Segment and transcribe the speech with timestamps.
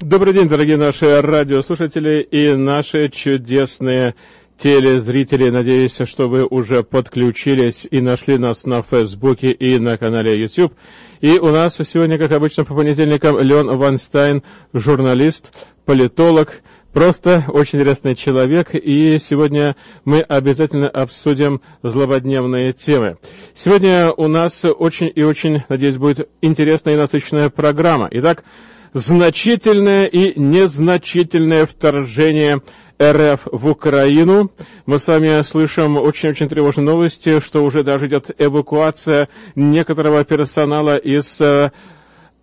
[0.00, 4.14] Добрый день, дорогие наши радиослушатели и наши чудесные
[4.56, 5.50] телезрители.
[5.50, 10.72] Надеюсь, что вы уже подключились и нашли нас на Фейсбуке и на канале YouTube.
[11.20, 14.42] И у нас сегодня, как обычно, по понедельникам Леон Ванстайн,
[14.72, 15.52] журналист,
[15.84, 16.62] политолог,
[16.94, 18.70] просто очень интересный человек.
[18.72, 19.76] И сегодня
[20.06, 23.18] мы обязательно обсудим злободневные темы.
[23.52, 28.08] Сегодня у нас очень и очень, надеюсь, будет интересная и насыщенная программа.
[28.12, 28.44] Итак,
[28.92, 32.62] значительное и незначительное вторжение
[33.02, 34.50] РФ в Украину.
[34.84, 41.40] Мы с вами слышим очень-очень тревожные новости, что уже даже идет эвакуация некоторого персонала из
[41.40, 41.70] э,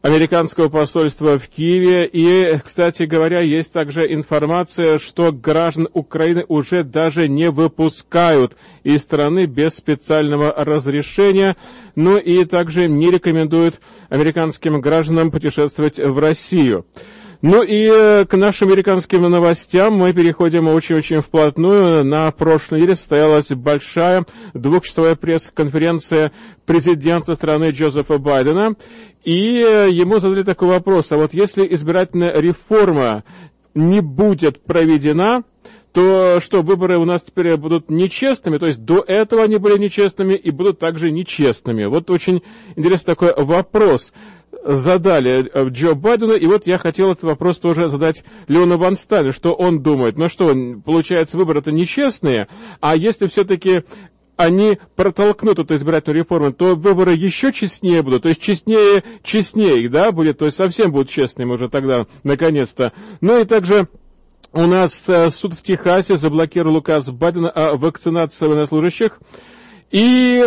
[0.07, 2.09] американского посольства в Киеве.
[2.11, 9.47] И, кстати говоря, есть также информация, что граждан Украины уже даже не выпускают из страны
[9.47, 11.57] без специального разрешения.
[11.95, 16.85] Ну и также не рекомендуют американским гражданам путешествовать в Россию.
[17.41, 22.03] Ну и э, к нашим американским новостям мы переходим очень-очень вплотную.
[22.03, 24.25] На прошлой неделе состоялась большая
[24.55, 26.31] двухчасовая пресс-конференция
[26.65, 28.75] президента страны Джозефа Байдена.
[29.23, 31.11] И э, ему задали такой вопрос.
[31.11, 33.23] А вот если избирательная реформа
[33.75, 35.43] не будет проведена,
[35.91, 40.33] то что выборы у нас теперь будут нечестными, то есть до этого они были нечестными
[40.33, 41.85] и будут также нечестными.
[41.85, 42.41] Вот очень
[42.75, 44.13] интересный такой вопрос
[44.67, 49.53] задали э, Джо Байдену, и вот я хотел этот вопрос тоже задать Леону Вансталю, что
[49.53, 50.17] он думает.
[50.17, 50.53] Ну что,
[50.83, 52.47] получается, выборы-то нечестные,
[52.81, 53.83] а если все-таки
[54.35, 60.11] они протолкнут эту избирательную реформу, то выборы еще честнее будут, то есть честнее, честнее, да,
[60.11, 62.93] будет, то есть совсем будут честными уже тогда, наконец-то.
[63.21, 63.87] Ну и также
[64.53, 69.19] у нас э, суд в Техасе заблокировал указ Байдена о вакцинации военнослужащих.
[69.91, 70.45] И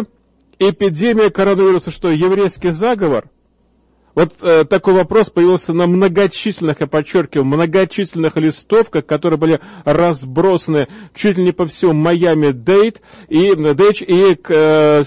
[0.58, 3.24] эпидемия коронавируса, что еврейский заговор–
[4.20, 11.38] вот э, такой вопрос появился на многочисленных, я подчеркиваю, многочисленных листовках, которые были разбросаны чуть
[11.38, 15.04] ли не по всему Майами Дейт и Дейч и э,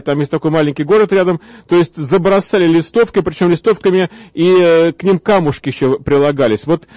[0.00, 5.02] там есть такой маленький город рядом, то есть забросали листовки, причем листовками и э, к
[5.02, 6.66] ним камушки еще прилагались.
[6.66, 6.88] Вот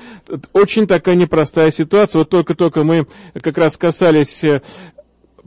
[0.53, 2.19] очень такая непростая ситуация.
[2.19, 3.05] Вот только-только мы
[3.41, 4.61] как раз касались э,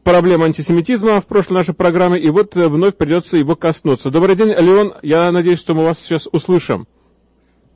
[0.03, 4.11] проблем антисемитизма в прошлой нашей программе, и вот э, вновь придется его коснуться.
[4.11, 6.87] Добрый день, Леон, я надеюсь, что мы вас сейчас услышим.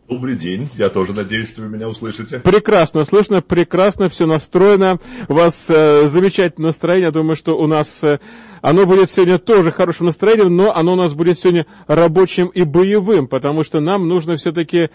[0.09, 2.39] Добрый день, я тоже надеюсь, что вы меня услышите.
[2.39, 8.05] Прекрасно слышно, прекрасно все настроено, у вас э, замечательное настроение, я думаю, что у нас
[8.05, 8.21] э,
[8.63, 13.27] оно будет сегодня тоже хорошим настроением, но оно у нас будет сегодня рабочим и боевым,
[13.27, 14.91] потому что нам нужно все-таки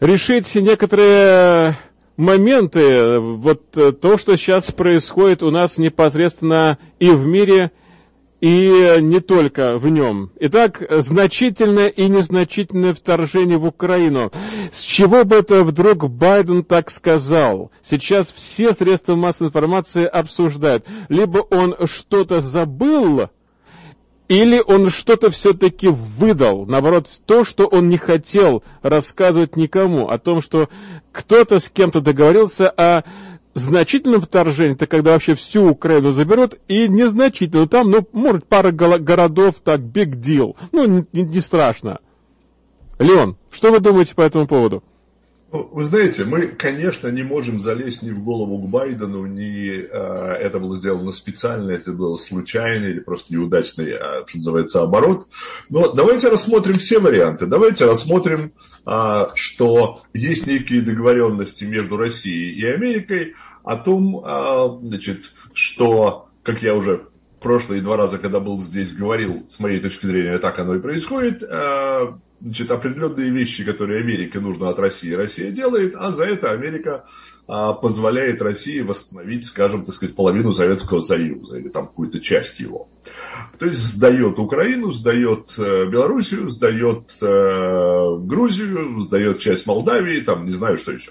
[0.00, 1.76] решить некоторые
[2.18, 7.70] моменты, вот э, то, что сейчас происходит у нас непосредственно и в мире,
[8.40, 10.30] и не только в нем.
[10.38, 14.30] Итак, значительное и незначительное вторжение в Украину.
[14.72, 17.70] С чего бы это вдруг Байден так сказал?
[17.82, 20.84] Сейчас все средства массовой информации обсуждают.
[21.08, 23.28] Либо он что-то забыл,
[24.28, 30.42] или он что-то все-таки выдал, наоборот, то, что он не хотел рассказывать никому, о том,
[30.42, 30.68] что
[31.12, 33.04] кто-то с кем-то договорился о
[33.54, 39.56] значительном вторжении, это когда вообще всю Украину заберут, и незначительно, там, ну, может, пара городов,
[39.64, 41.98] так, big deal, ну, не, не страшно.
[42.98, 44.82] Леон, что вы думаете по этому поводу?
[45.50, 49.86] Ну, вы знаете, мы, конечно, не можем залезть ни в голову к Байдену, ни э,
[49.86, 55.26] это было сделано специально, это было случайно или просто неудачный, э, что называется, оборот.
[55.70, 57.46] Но давайте рассмотрим все варианты.
[57.46, 58.52] Давайте рассмотрим,
[58.84, 63.34] э, что есть некие договоренности между Россией и Америкой
[63.64, 67.08] о том, э, значит, что, как я уже
[67.40, 71.42] прошлые два раза, когда был здесь, говорил, с моей точки зрения, так оно и происходит,
[71.42, 77.04] э, значит, определенные вещи, которые Америке нужно от России, Россия делает, а за это Америка
[77.46, 82.88] а, позволяет России восстановить, скажем, так сказать, половину Советского Союза или там какую-то часть его.
[83.58, 90.52] То есть сдает Украину, сдает э, Белоруссию, сдает э, Грузию, сдает часть Молдавии, там не
[90.52, 91.10] знаю, что еще.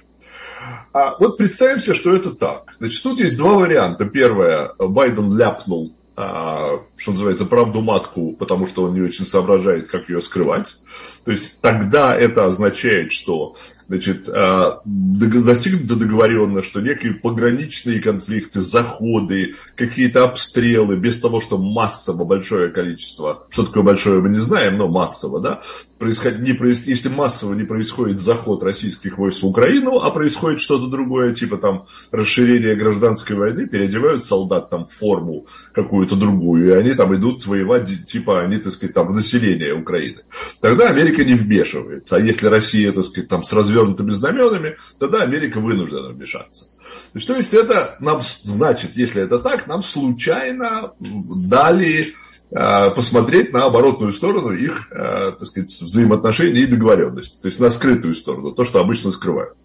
[0.93, 2.75] А вот представим себе, что это так.
[2.79, 4.05] Значит, тут есть два варианта.
[4.05, 10.09] Первое, Байден ляпнул а, что называется, правду матку, потому что он не очень соображает, как
[10.09, 10.77] ее скрывать.
[11.23, 13.55] То есть тогда это означает, что
[13.87, 22.25] значит, а, достигнута договоренность, что некие пограничные конфликты, заходы, какие-то обстрелы, без того, что массово
[22.25, 25.61] большое количество, что такое большое мы не знаем, но массово, да,
[25.99, 30.87] происходит, не проис, если массово не происходит заход российских войск в Украину, а происходит что-то
[30.87, 36.86] другое, типа там расширение гражданской войны, переодевают солдат там в форму какую-то другую, и они
[36.87, 40.21] они там идут воевать, типа они, так сказать, там население Украины.
[40.61, 42.15] Тогда Америка не вмешивается.
[42.15, 46.65] А если Россия, так сказать, там с развернутыми знаменами, тогда Америка вынуждена вмешаться.
[47.11, 52.13] То есть, то есть это нам, значит, если это так, нам случайно дали
[52.51, 57.41] э, посмотреть на оборотную сторону их, э, так сказать, взаимоотношений и договоренности.
[57.41, 59.55] То есть на скрытую сторону, то, что обычно скрывают.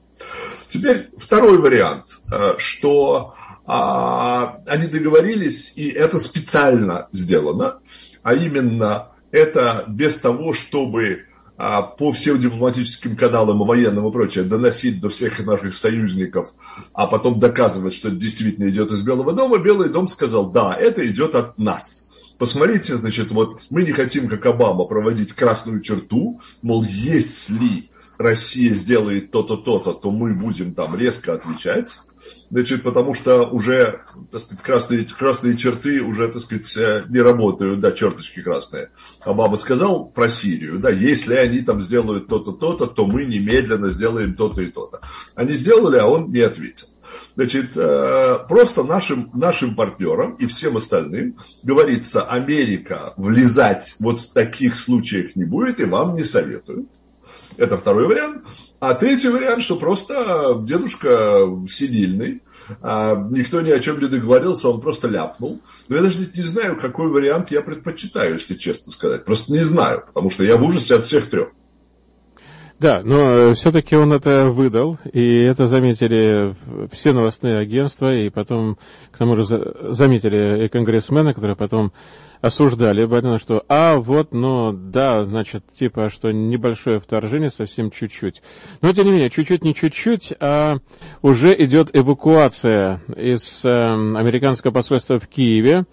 [0.69, 7.79] Теперь второй вариант, э, что а, они договорились, и это специально сделано,
[8.23, 11.27] а именно это без того, чтобы
[11.57, 16.55] а, по всем дипломатическим каналам и военным и прочее доносить до всех наших союзников,
[16.93, 21.07] а потом доказывать, что это действительно идет из Белого дома, Белый дом сказал, да, это
[21.09, 22.11] идет от нас.
[22.39, 29.31] Посмотрите, значит, вот мы не хотим, как Обама, проводить красную черту, мол, если Россия сделает
[29.31, 31.99] то-то, то-то, то мы будем там резко отвечать.
[32.51, 37.81] Значит, потому что уже, так сказать, красные, красные черты уже, так сказать, э, не работают,
[37.81, 38.91] да, черточки красные.
[39.25, 44.35] Обама сказал про Сирию, да, если они там сделают то-то, то-то, то мы немедленно сделаем
[44.35, 45.01] то-то и то-то.
[45.35, 46.89] Они сделали, а он не ответил.
[47.35, 54.77] Значит, э, просто нашим, нашим партнерам и всем остальным говорится, Америка влезать вот в таких
[54.77, 56.89] случаях не будет и вам не советуют.
[57.57, 58.43] Это второй вариант.
[58.81, 62.43] А третий вариант, что просто дедушка сидельный,
[62.81, 65.61] а никто ни о чем не договорился, он просто ляпнул.
[65.89, 69.25] Но я даже не знаю, какой вариант я предпочитаю, если честно сказать.
[69.25, 71.49] Просто не знаю, потому что я в ужасе от всех трех.
[72.83, 76.57] Да, но э, все-таки он это выдал, и это заметили
[76.91, 78.77] все новостные агентства, и потом,
[79.13, 79.45] к тому же,
[79.91, 81.93] заметили и конгрессмены, которые потом
[82.43, 88.43] осуждали Байдена, что, а, вот, ну, да, значит, типа, что небольшое вторжение, совсем чуть-чуть.
[88.83, 90.79] Но, тем не менее, чуть-чуть, не чуть-чуть, а
[91.23, 95.87] уже идет эвакуация из э, американского посольства в Киеве,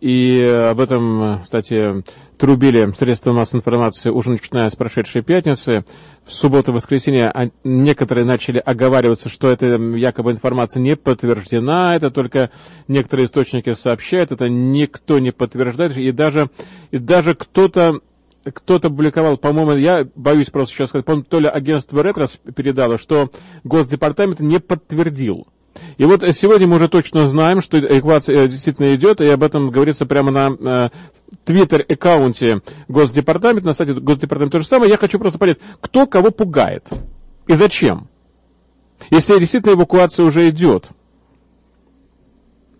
[0.00, 2.04] и об этом, кстати,
[2.38, 5.84] трубили средства массовой информации уже начиная с прошедшей пятницы.
[6.24, 12.10] В субботу и воскресенье а, некоторые начали оговариваться, что эта якобы информация не подтверждена, это
[12.10, 12.50] только
[12.88, 16.50] некоторые источники сообщают, это никто не подтверждает, и даже,
[16.90, 18.00] и даже кто-то
[18.44, 23.30] кто-то публиковал, по-моему, я боюсь просто сейчас сказать, по-моему, то ли агентство Ретрос передало, что
[23.64, 25.46] Госдепартамент не подтвердил
[25.96, 30.06] и вот сегодня мы уже точно знаем, что эвакуация действительно идет, и об этом говорится
[30.06, 30.90] прямо на
[31.44, 34.90] твиттер-аккаунте Госдепартамента, на сайте Госдепартамента то же самое.
[34.90, 36.86] Я хочу просто понять, кто кого пугает
[37.46, 38.08] и зачем?
[39.10, 40.88] Если действительно эвакуация уже идет.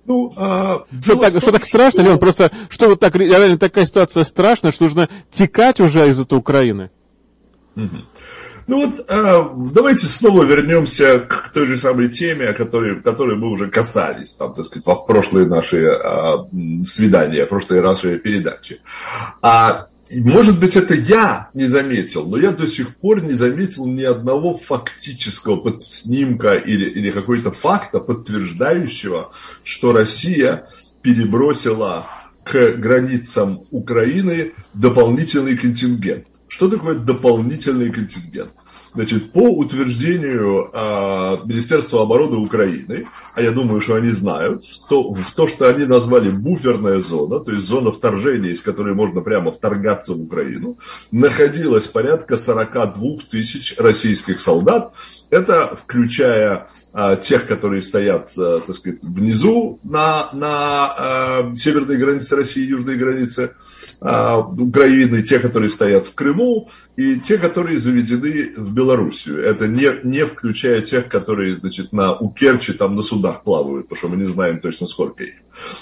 [0.07, 2.09] Ну, а, что, так, том, что так страшно, что...
[2.09, 2.19] Леон?
[2.19, 6.91] Просто что вот так реально такая ситуация страшная, что нужно текать уже из этой Украины?
[7.75, 7.97] Угу.
[8.67, 13.51] Ну вот, э, давайте снова вернемся к той же самой теме, о которой, которой мы
[13.51, 18.81] уже касались, там, так сказать, в прошлые наши э, свидания, прошлые наши передачи.
[19.43, 24.03] А может быть, это я не заметил, но я до сих пор не заметил ни
[24.03, 29.33] одного фактического снимка или, или какой-то факта, подтверждающего,
[29.63, 30.67] что Россия
[31.03, 32.07] перебросила
[32.45, 36.27] к границам Украины дополнительный контингент.
[36.55, 38.53] Что такое дополнительный контингент?
[38.95, 45.11] Значит, по утверждению э, Министерства обороны Украины, а я думаю, что они знают, в то,
[45.11, 49.51] в то, что они назвали буферная зона, то есть зона вторжения, из которой можно прямо
[49.51, 50.79] вторгаться в Украину,
[51.11, 54.95] находилось порядка 42 тысяч российских солдат,
[55.35, 62.37] это включая а, тех, которые стоят, а, так сказать, внизу на, на а, северной границе
[62.37, 63.55] России, южной границе
[64.01, 69.45] а, Украины, те, которые стоят в Крыму, и те, которые заведены в Белоруссию.
[69.45, 74.09] Это не, не включая тех, которые, значит, на Укерчи, там на судах плавают, потому что
[74.09, 75.35] мы не знаем точно, сколько их.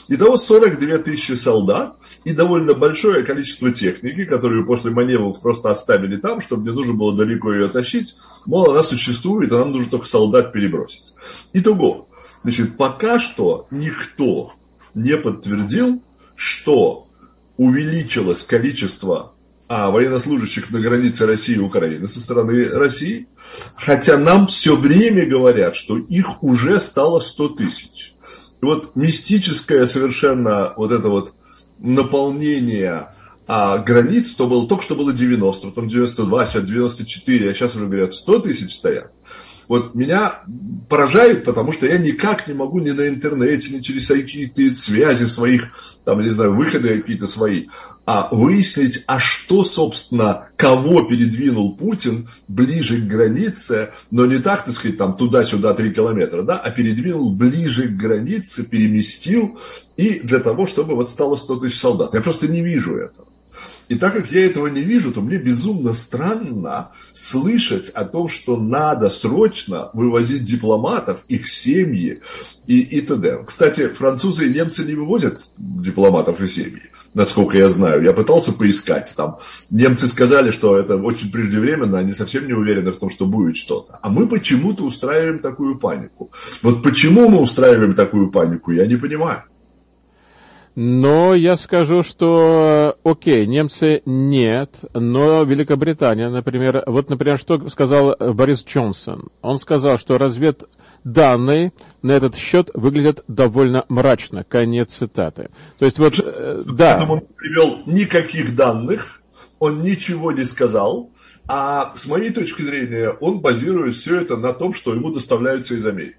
[0.09, 6.41] Итого 42 тысячи солдат и довольно большое количество техники, которую после маневров просто оставили там,
[6.41, 8.17] чтобы не нужно было далеко ее тащить.
[8.47, 11.15] Мол, она существует, а нам нужно только солдат перебросить.
[11.53, 12.09] Итого,
[12.43, 14.53] значит, пока что никто
[14.95, 16.03] не подтвердил,
[16.35, 17.07] что
[17.57, 19.33] увеличилось количество
[19.69, 23.29] а, военнослужащих на границе России и Украины со стороны России,
[23.77, 28.15] хотя нам все время говорят, что их уже стало 100 тысяч.
[28.63, 31.35] И вот мистическое совершенно вот это вот
[31.79, 33.09] наполнение
[33.49, 37.87] а, границ, то было только что было 90, потом 92, сейчас 94, а сейчас уже
[37.87, 39.11] говорят 100 тысяч стоят.
[39.69, 40.43] Вот меня
[40.89, 45.69] поражает, потому что я никак не могу ни на интернете, ни через какие-то связи своих,
[46.05, 47.69] там, не знаю, выходы какие-то свои,
[48.05, 54.75] а выяснить, а что, собственно, кого передвинул Путин ближе к границе, но не так, так
[54.75, 59.59] сказать, там туда-сюда три километра, да, а передвинул ближе к границе, переместил,
[59.97, 62.15] и для того, чтобы вот стало 100 тысяч солдат.
[62.15, 63.29] Я просто не вижу этого.
[63.89, 68.57] И так как я этого не вижу, то мне безумно странно слышать о том, что
[68.57, 72.23] надо срочно вывозить дипломатов, их семьи
[72.67, 73.45] и, и т.д.
[73.47, 78.03] Кстати, французы и немцы не вывозят дипломатов и семьи, насколько я знаю.
[78.03, 79.13] Я пытался поискать.
[79.17, 79.39] Там
[79.71, 83.99] немцы сказали, что это очень преждевременно, они совсем не уверены в том, что будет что-то.
[84.01, 86.33] А мы почему-то устраиваем такую панику.
[86.63, 89.43] Вот почему мы устраиваем такую панику, я не понимаю.
[90.75, 98.65] Но я скажу, что, окей, немцы нет, но Великобритания, например, вот, например, что сказал Борис
[98.65, 99.29] Джонсон.
[99.43, 104.45] Он сказал, что разведданные на этот счет выглядят довольно мрачно.
[104.45, 105.51] Конец цитаты.
[105.79, 106.97] То есть вот, э, да.
[106.97, 109.21] Поэтому он не привел никаких данных,
[109.59, 111.11] он ничего не сказал,
[111.47, 115.85] а с моей точки зрения он базирует все это на том, что ему доставляются из
[115.85, 116.17] Америки.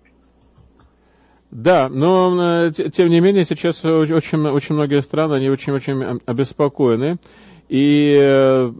[1.53, 7.17] Да, но тем не менее сейчас очень, очень многие страны, они очень-очень обеспокоены.
[7.69, 8.73] И, э,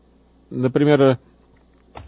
[0.50, 1.20] например,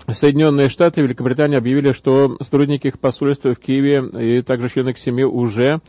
[0.10, 4.98] Соединенные Штаты и Великобритания объявили, что сотрудники их посольства в Киеве и также члены их
[4.98, 5.82] семьи уже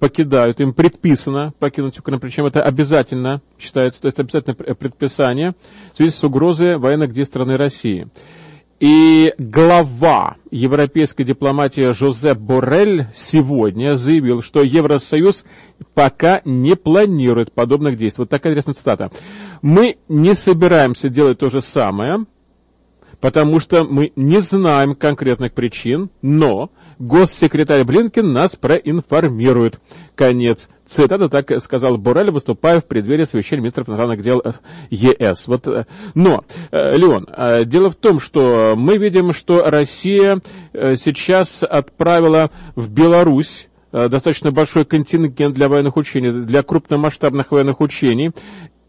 [0.00, 0.58] покидают.
[0.58, 5.54] Им предписано покинуть Украину, причем это обязательно считается, то есть обязательно предписание
[5.94, 8.08] в связи с угрозой военных действий страны России.
[8.80, 15.44] И глава европейской дипломатии Жозеп Боррель сегодня заявил, что Евросоюз
[15.94, 18.22] пока не планирует подобных действий.
[18.22, 19.10] Вот такая интересная цитата.
[19.62, 22.26] Мы не собираемся делать то же самое,
[23.18, 29.80] потому что мы не знаем конкретных причин, но госсекретарь Блинкен нас проинформирует.
[30.14, 34.42] Конец цитаты, так сказал Боррель, выступая в преддверии совещания министров иностранных дел
[34.90, 35.46] ЕС.
[35.46, 40.40] Вот, э, но, э, Леон, э, дело в том, что мы видим, что Россия
[40.72, 48.32] сейчас отправила в Беларусь достаточно большой контингент для военных учений, для крупномасштабных военных учений.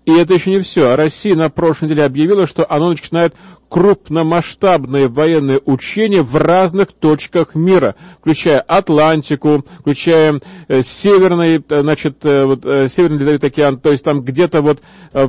[0.06, 0.96] И это еще не все.
[0.96, 3.34] Россия на прошлой неделе объявила, что она начинает
[3.70, 12.46] крупномасштабные военные учения в разных точках мира, включая Атлантику, включая э, северный, э, значит, э,
[12.46, 14.82] вот, северный ледовитый океан, то есть там где-то вот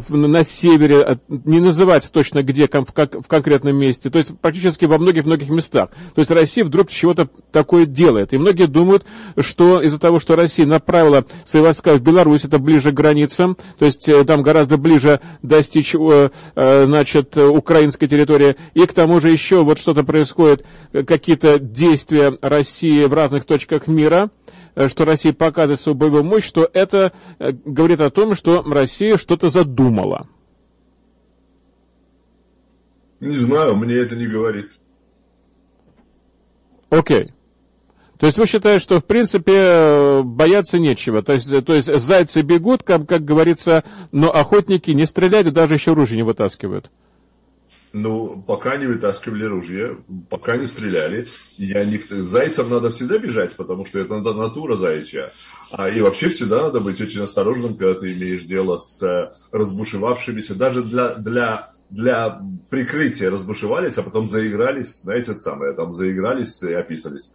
[0.09, 4.99] на севере, не называется точно где, в, как, в конкретном месте, то есть практически во
[4.99, 5.91] многих-многих местах.
[6.15, 8.33] То есть Россия вдруг чего-то такое делает.
[8.33, 9.05] И многие думают,
[9.39, 13.85] что из-за того, что Россия направила свои войска в Беларусь, это ближе к границам, то
[13.85, 15.95] есть там гораздо ближе достичь,
[16.55, 22.37] значит, украинской территории, территории, и к тому же еще вот что-то происходит, э, какие-то действия
[22.41, 24.31] России в разных точках мира,
[24.75, 29.17] э, что Россия показывает свою боевую мощь, что это э, говорит о том, что Россия
[29.17, 30.29] что-то задумала.
[33.21, 34.71] Не знаю, мне это не говорит.
[36.89, 37.33] Окей.
[38.19, 41.23] То есть вы считаете, что в принципе бояться нечего.
[41.23, 43.83] То есть, то есть зайцы бегут, как, как говорится,
[44.13, 46.91] но охотники не стреляют даже еще оружие не вытаскивают.
[47.93, 49.97] Ну, пока не вытаскивали ружья,
[50.29, 51.27] пока не стреляли.
[51.57, 51.99] Я не...
[52.09, 55.31] Зайцам надо всегда бежать, потому что это натура зайчья.
[55.73, 60.55] А, и вообще всегда надо быть очень осторожным, когда ты имеешь дело с э, разбушевавшимися.
[60.55, 65.01] Даже для, для, для прикрытия разбушевались, а потом заигрались.
[65.01, 67.33] Знаете, это самое, там заигрались и описались.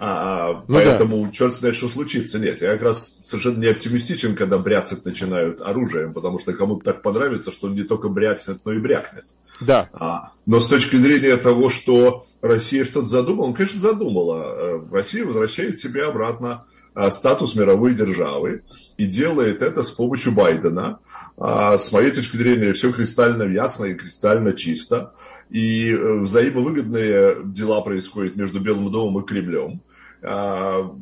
[0.00, 1.32] А, а, ну, поэтому да.
[1.32, 2.38] черт знает, что случится.
[2.38, 7.02] Нет, я как раз совершенно не оптимистичен, когда бряцать начинают оружием, потому что кому-то так
[7.02, 9.24] понравится, что он не только бряцнет, но и брякнет.
[9.60, 9.88] Да.
[9.92, 14.44] А, но с точки зрения того, что Россия что-то задумала, он, конечно, задумала.
[14.56, 18.62] Э, Россия возвращает себе обратно э, статус мировой державы
[18.96, 21.00] и делает это с помощью Байдена.
[21.36, 25.14] А, с моей точки зрения, все кристально ясно и кристально чисто.
[25.50, 29.82] И э, взаимовыгодные дела происходят между Белым домом и Кремлем.
[30.22, 30.94] А,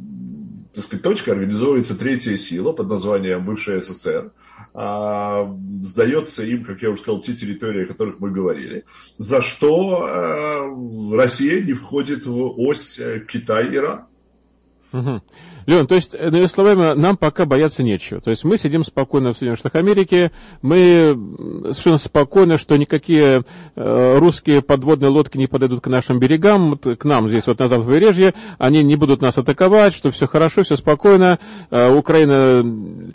[0.75, 4.33] так сказать, точка организовывается третья сила под названием бывшая СССР
[4.77, 8.85] сдается им, как я уже сказал, те территории, о которых мы говорили,
[9.17, 14.07] за что а, Россия не входит в ось э, Китай-Иран.
[15.67, 18.21] Леон, то есть, э, иными словами, нам пока бояться нечего.
[18.21, 20.31] То есть мы сидим спокойно в Соединенных Штатах Америки,
[20.63, 21.19] мы
[21.71, 23.45] совершенно спокойны, что никакие
[23.75, 27.93] э, русские подводные лодки не подойдут к нашим берегам, к нам здесь вот на западном
[27.93, 32.65] побережье, они не будут нас атаковать, что все хорошо, все спокойно, э, Украина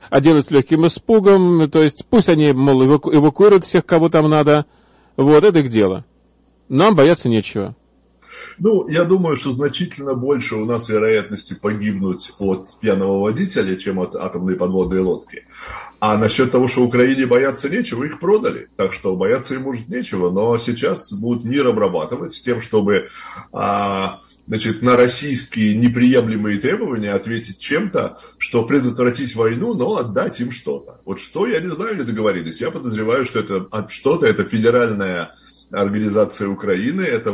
[0.10, 4.66] отделается легким испугом, то есть пусть они, мол, эваку эвакуируют всех, кого там надо,
[5.16, 6.04] вот, это их дело.
[6.68, 7.76] Нам бояться нечего.
[8.64, 14.16] Ну, я думаю, что значительно больше у нас вероятности погибнуть от пьяного водителя, чем от
[14.16, 15.48] атомной подводной лодки.
[16.00, 18.70] А насчет того, что Украине бояться нечего, их продали.
[18.76, 20.30] Так что бояться им может нечего.
[20.30, 23.08] Но сейчас будут мир обрабатывать с тем, чтобы
[23.52, 31.02] а, значит, на российские неприемлемые требования ответить чем-то, что предотвратить войну, но отдать им что-то.
[31.04, 32.62] Вот что, я не знаю, не договорились.
[32.62, 35.34] Я подозреваю, что это что-то, это федеральная
[35.72, 37.32] организация Украины, это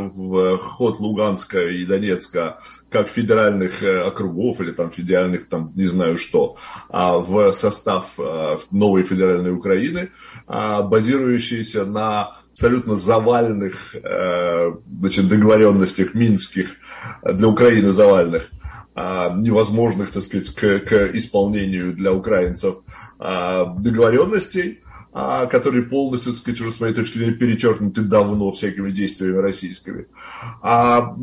[0.58, 2.58] вход Луганска и Донецка
[2.90, 6.56] как федеральных э, округов или там федеральных, там не знаю что,
[6.88, 10.10] а в состав э, новой федеральной Украины,
[10.46, 16.70] а базирующиеся на абсолютно завальных э, значит, договоренностях минских,
[17.22, 18.50] для Украины завальных,
[18.94, 22.78] а, невозможных, так сказать, к, к исполнению для украинцев
[23.18, 24.80] договоренностей,
[25.50, 30.06] которые полностью, так сказать, уже с моей точки зрения перечеркнуты давно всякими действиями российскими.
[30.62, 31.16] А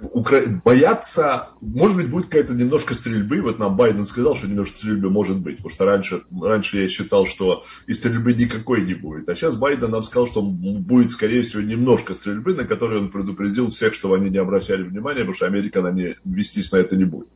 [0.00, 0.42] Укра...
[0.64, 3.42] бояться, может быть, будет какая-то немножко стрельбы.
[3.42, 5.58] Вот нам Байден сказал, что немножко стрельбы может быть.
[5.58, 9.28] Потому что раньше, раньше я считал, что и стрельбы никакой не будет.
[9.28, 13.70] А сейчас Байден нам сказал, что будет, скорее всего, немножко стрельбы, на которые он предупредил
[13.70, 17.04] всех, чтобы они не обращали внимания, потому что Америка на не, вестись на это не
[17.04, 17.28] будет.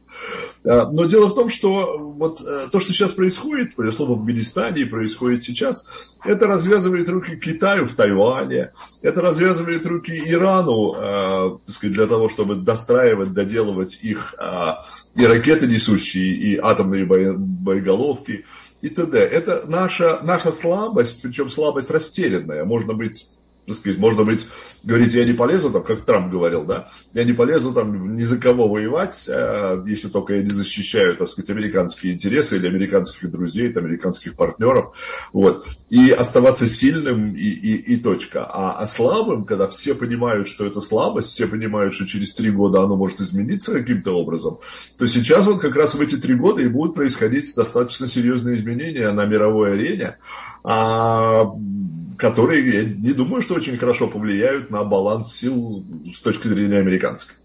[0.64, 4.83] А, но дело в том, что вот э, то, что сейчас происходит, произошло в Афганистане
[4.83, 5.88] и происходит сейчас,
[6.25, 12.29] это развязывает руки Китаю в Тайване, это развязывает руки Ирану, э, так сказать, для того,
[12.29, 14.73] чтобы достраивать, доделывать их э,
[15.14, 18.45] и ракеты несущие, и атомные боеголовки
[18.83, 19.19] и т.д.
[19.19, 22.64] Это наша, наша слабость, причем слабость растерянная.
[22.64, 23.26] Можно быть
[23.67, 24.47] так сказать, можно быть,
[24.83, 28.38] говорить, я не полезу, там, как Трамп говорил, да, я не полезу там ни за
[28.38, 33.73] кого воевать, а, если только я не защищаю, так сказать, американские интересы или американских друзей,
[33.73, 34.97] там, американских партнеров,
[35.33, 38.45] вот, и оставаться сильным и, и, и точка.
[38.45, 42.83] А, а слабым, когда все понимают, что это слабость, все понимают, что через три года
[42.83, 44.59] оно может измениться каким-то образом,
[44.99, 49.11] то сейчас вот как раз в эти три года и будут происходить достаточно серьезные изменения
[49.12, 50.17] на мировой арене,
[50.62, 57.37] которые, я не думаю, что очень хорошо повлияют на баланс сил с точки зрения американской.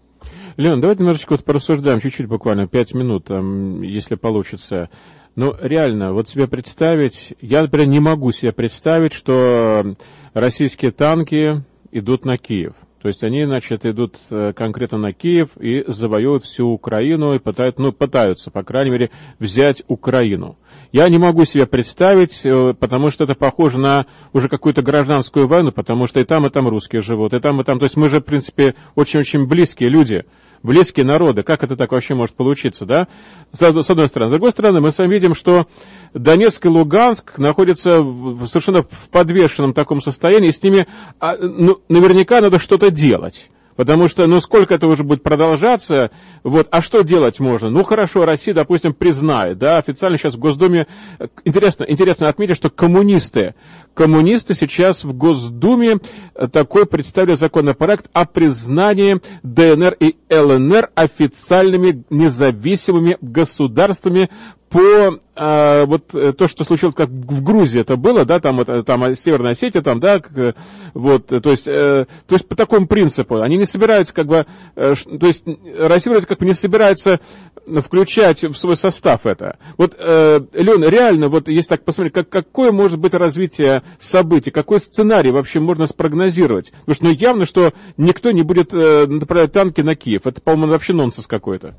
[0.56, 4.88] Леон, давайте немножечко вот порассуждаем, чуть-чуть буквально, пять минут, там, если получится.
[5.34, 9.96] Ну, реально, вот себе представить, я, например, не могу себе представить, что
[10.32, 12.72] российские танки идут на Киев.
[13.02, 17.82] То есть они, значит, идут э, конкретно на Киев и завоюют всю Украину и пытаются,
[17.82, 20.56] ну, пытаются, по крайней мере, взять Украину.
[20.92, 25.72] Я не могу себе представить, э, потому что это похоже на уже какую-то гражданскую войну,
[25.72, 27.78] потому что и там, и там русские живут, и там, и там.
[27.78, 30.24] То есть мы же, в принципе, очень-очень близкие люди,
[30.62, 31.42] близкие народы.
[31.42, 33.08] Как это так вообще может получиться, да?
[33.52, 34.28] С одной стороны.
[34.28, 35.66] С другой стороны, мы сами видим, что
[36.14, 37.98] Донецк и Луганск находятся
[38.46, 40.86] совершенно в подвешенном таком состоянии, и с ними
[41.20, 43.50] а, ну, наверняка надо что-то делать.
[43.76, 46.10] Потому что, ну, сколько это уже будет продолжаться,
[46.42, 47.68] вот, а что делать можно?
[47.68, 50.86] Ну, хорошо, Россия, допустим, признает, да, официально сейчас в Госдуме,
[51.44, 53.54] интересно, интересно отметить, что коммунисты,
[53.96, 55.98] коммунисты сейчас в Госдуме
[56.52, 64.28] такой представили законопроект о признании ДНР и ЛНР официальными независимыми государствами
[64.68, 68.82] по а, вот э, то, что случилось, как в Грузии это было, да, там, это,
[68.82, 70.56] там Северная Осетия, там, да, как,
[70.94, 74.94] вот, то есть, э, то есть по такому принципу, они не собираются, как бы, э,
[74.94, 75.44] то есть
[75.78, 77.20] Россия как бы не собирается
[77.66, 79.58] включать в свой состав это.
[79.76, 84.80] Вот, э, Лен, реально, вот если так посмотреть, как, какое может быть развитие событий, какой
[84.80, 86.72] сценарий вообще можно спрогнозировать?
[86.72, 90.72] Потому что, ну, явно, что никто не будет э, направлять танки на Киев, это, по-моему,
[90.72, 91.74] вообще нонсенс какой-то.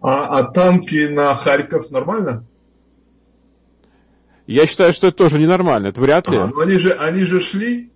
[0.00, 2.44] А, а танки на Харьков нормально?
[4.46, 6.36] Я считаю, что это тоже ненормально, это вряд ли.
[6.36, 7.92] А, ну они же, они же шли,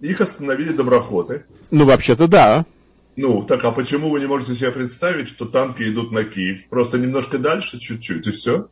[0.00, 1.44] их остановили доброходы.
[1.70, 2.66] Ну, вообще-то да.
[3.16, 6.68] Ну, так а почему вы не можете себе представить, что танки идут на Киев?
[6.68, 8.68] Просто немножко дальше, чуть-чуть, и все?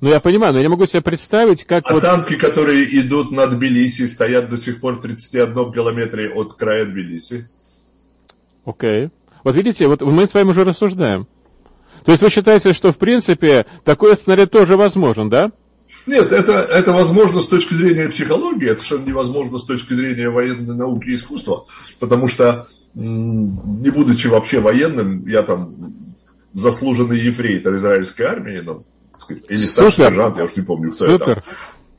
[0.00, 1.84] Ну, я понимаю, но я не могу себе представить, как...
[1.86, 2.02] А вот...
[2.02, 7.48] танки, которые идут над Тбилиси, стоят до сих пор в 31 километре от края Тбилиси.
[8.64, 9.04] Окей.
[9.06, 9.10] Okay.
[9.44, 11.26] Вот видите, вот мы с вами уже рассуждаем.
[12.04, 15.50] То есть вы считаете, что в принципе такой сценарий тоже возможен, да?
[16.06, 20.74] Нет, это, это возможно с точки зрения психологии, это совершенно невозможно с точки зрения военной
[20.74, 21.66] науки и искусства,
[21.98, 25.74] потому что, не будучи вообще военным, я там
[26.52, 28.84] заслуженный ефрейтор израильской армии, ну,
[29.20, 31.28] сказать, или старший сержант, я уж не помню, кто Супер.
[31.30, 31.44] это.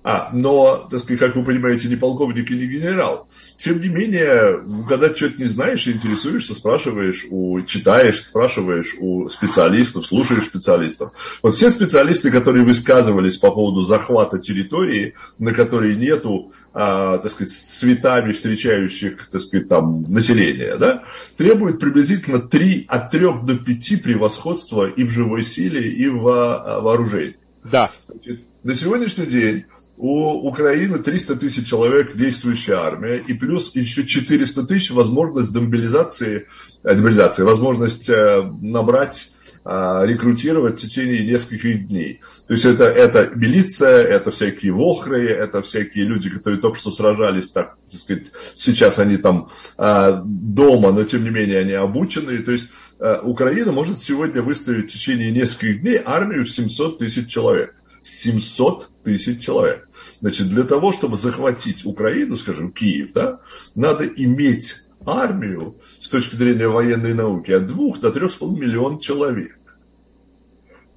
[0.01, 3.27] А, но, так сказать, как вы понимаете, не полковник и не генерал.
[3.57, 10.45] Тем не менее, когда что-то не знаешь, интересуешься, спрашиваешь, у, читаешь, спрашиваешь у специалистов, слушаешь
[10.45, 11.12] специалистов.
[11.43, 17.51] Вот все специалисты, которые высказывались по поводу захвата территории, на которой нету, а, так сказать,
[17.51, 21.03] с цветами встречающих, так сказать, там, населения, да,
[21.35, 26.79] требуют приблизительно 3, от 3 до 5 превосходства и в живой силе, и в а,
[26.79, 27.35] вооружении.
[27.65, 27.91] Да.
[28.07, 29.65] Значит, на сегодняшний день
[29.99, 36.47] у Украины 300 тысяч человек действующая армия, и плюс еще 400 тысяч возможность демобилизации,
[36.83, 39.33] э, демобилизации возможность э, набрать
[39.65, 42.21] э, рекрутировать в течение нескольких дней.
[42.47, 47.51] То есть это, это милиция, это всякие вохры, это всякие люди, которые только что сражались,
[47.51, 52.38] так, так сказать, сейчас они там дома, но тем не менее они обучены.
[52.39, 52.69] То есть
[53.23, 57.75] Украина может сегодня выставить в течение нескольких дней армию в 700 тысяч человек.
[58.01, 59.89] 700 тысяч человек.
[60.21, 63.39] Значит, для того, чтобы захватить Украину, скажем, Киев, да,
[63.75, 69.59] надо иметь армию с точки зрения военной науки от 2 до 3,5 миллионов человек.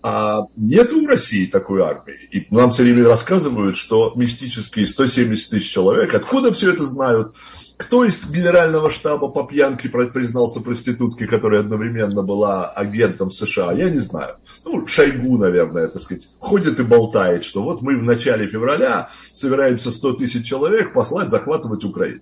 [0.02, 2.28] А нет в России такой армии.
[2.32, 7.36] И нам все время рассказывают, что мистические 170 тысяч человек, откуда все это знают,
[7.76, 13.98] кто из генерального штаба по пьянке признался проституткой, которая одновременно была агентом США, я не
[13.98, 14.36] знаю.
[14.64, 19.90] Ну, Шойгу, наверное, так сказать, ходит и болтает, что вот мы в начале февраля собираемся
[19.90, 22.20] 100 тысяч человек послать захватывать Украину.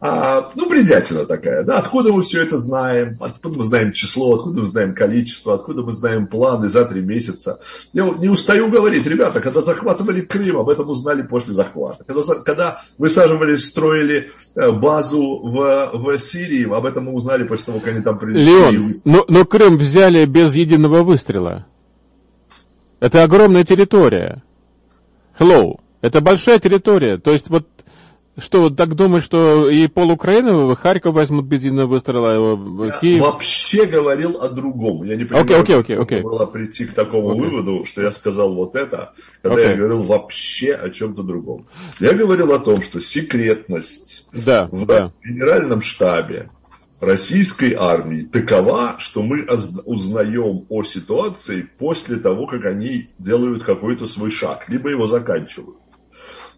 [0.00, 4.60] А, ну, бредятина такая, да, откуда мы все это знаем, откуда мы знаем число, откуда
[4.60, 7.60] мы знаем количество, откуда мы знаем планы за три месяца.
[7.92, 12.04] Я не устаю говорить, ребята, когда захватывали Крым, об этом узнали после захвата.
[12.04, 17.80] Когда, когда высаживались, строили э, базу в, в Сирии, об этом мы узнали после того,
[17.80, 18.44] как они там прилетели.
[18.44, 21.66] Леон, но, но Крым взяли без единого выстрела.
[23.00, 24.42] Это огромная территория.
[25.38, 25.78] Hello.
[26.04, 27.16] Это большая территория.
[27.16, 27.66] То есть вот
[28.38, 32.56] что, вот так думаешь, что и пол Украины, Харьков возьмут без единого выстрела,
[33.00, 33.18] Киев?
[33.18, 35.04] Я вообще говорил о другом.
[35.04, 36.22] Я не понимаю, okay, okay, okay, okay.
[36.22, 37.38] было прийти к такому okay.
[37.38, 39.70] выводу, что я сказал вот это, когда okay.
[39.70, 41.66] я говорил вообще о чем-то другом.
[42.00, 45.12] Я говорил о том, что секретность да, в да.
[45.24, 46.50] генеральном штабе
[47.00, 49.46] российской армии такова, что мы
[49.84, 55.76] узнаем о ситуации после того, как они делают какой-то свой шаг, либо его заканчивают.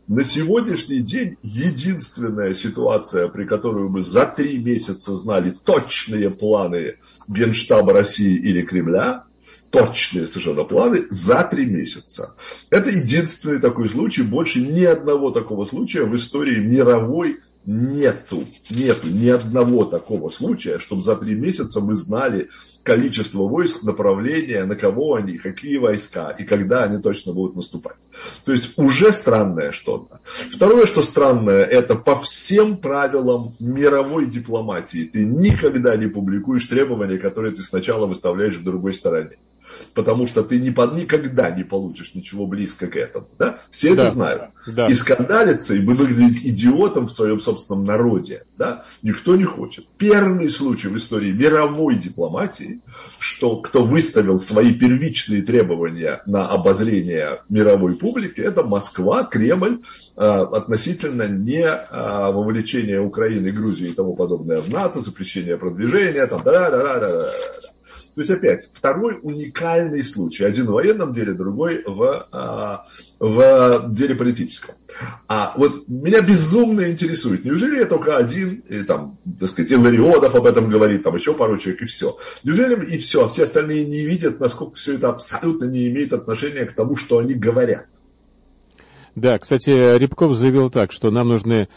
[0.09, 7.93] На сегодняшний день единственная ситуация, при которой мы за три месяца знали точные планы Генштаба
[7.93, 9.25] России или Кремля,
[9.71, 12.37] точные совершенно планы за три месяца.
[12.71, 19.29] Это единственный такой случай, больше ни одного такого случая в истории мировой нету, нету ни
[19.29, 22.49] одного такого случая, чтобы за три месяца мы знали
[22.85, 27.99] количество войск, направления, на кого они, какие войска и когда они точно будут наступать.
[28.45, 30.21] То есть уже странное что-то.
[30.25, 37.55] Второе, что странное, это по всем правилам мировой дипломатии ты никогда не публикуешь требования, которые
[37.55, 39.37] ты сначала выставляешь в другой стороне
[39.95, 43.29] потому что ты не, никогда не получишь ничего близко к этому.
[43.39, 43.61] Да?
[43.71, 44.03] Все да.
[44.03, 44.43] это знают.
[44.67, 44.87] Да.
[44.89, 49.87] И скандалиться, и выглядеть идиотом в своем собственном народе, да, никто не хочет.
[49.99, 52.81] Первый случай в истории мировой дипломатии,
[53.19, 59.83] что кто выставил свои первичные требования на обозрение мировой публики, это Москва, Кремль,
[60.17, 66.43] э, относительно не э, вовлечения Украины, Грузии и тому подобное в НАТО, запрещение продвижения, там,
[66.43, 67.31] да, да, да, да, да.
[68.17, 70.45] То есть, опять, второй уникальный случай.
[70.45, 72.87] Один в военном деле, другой в, а,
[73.21, 74.77] в деле политическом.
[75.29, 80.47] А вот меня безумно интересует, неужели я только один, и там, так сказать, Иллариодов об
[80.47, 82.17] этом говорит, там еще пару человек, и все.
[82.43, 86.73] Неужели и все, все остальные не видят, насколько все это абсолютно не имеет отношения к
[86.73, 87.85] тому, что они говорят?
[89.15, 91.69] Да, кстати, Рябков заявил так, что нам нужны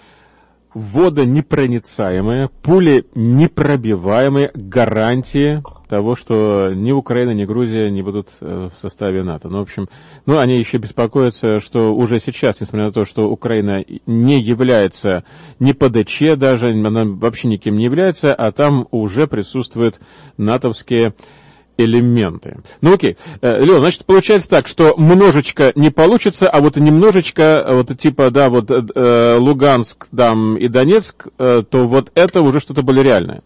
[0.73, 9.23] водонепроницаемые, пули непробиваемые гарантии того, что ни Украина, ни Грузия не будут э, в составе
[9.23, 9.49] НАТО.
[9.49, 9.89] Ну, в общем,
[10.27, 15.23] ну, они еще беспокоятся, что уже сейчас, несмотря на то, что Украина не является
[15.57, 19.99] ни ПДЧ даже, она вообще никем не является, а там уже присутствуют
[20.37, 21.13] натовские
[21.79, 22.57] элементы.
[22.81, 23.17] Ну окей.
[23.41, 28.49] Э, Леон, значит, получается так, что множечко не получится, а вот немножечко, вот типа, да,
[28.49, 33.41] вот э, Луганск там и Донецк, э, то вот это уже что-то более реальное.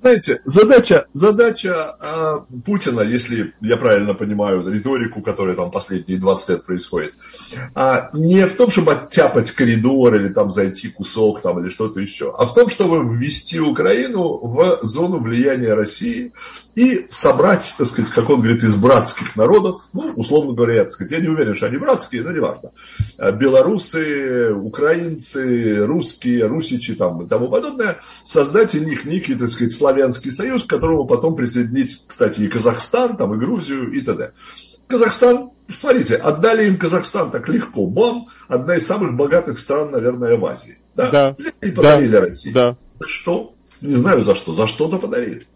[0.00, 6.64] Знаете, задача, задача э, Путина, если я правильно понимаю риторику, которая там последние 20 лет
[6.64, 7.14] происходит,
[7.74, 12.32] э, не в том, чтобы оттяпать коридор или там зайти кусок там, или что-то еще,
[12.38, 16.32] а в том, чтобы ввести Украину в зону влияния России
[16.78, 21.10] и собрать, так сказать, как он говорит, из братских народов, ну, условно говоря, так сказать,
[21.10, 22.70] я не уверен, что они братские, но неважно,
[23.32, 30.30] белорусы, украинцы, русские, русичи там и тому подобное, создать из них некий, так сказать, Славянский
[30.30, 34.30] союз, к которому потом присоединить, кстати, и Казахстан, там, и Грузию, и т.д.
[34.86, 40.46] Казахстан, смотрите, отдали им Казахстан так легко, бам, одна из самых богатых стран, наверное, в
[40.46, 40.78] Азии.
[40.94, 41.36] Да, да.
[41.60, 42.20] и подарили да.
[42.20, 42.52] России.
[42.52, 42.76] Да.
[43.00, 43.54] Что?
[43.80, 45.48] Не знаю за что, за что-то подарили.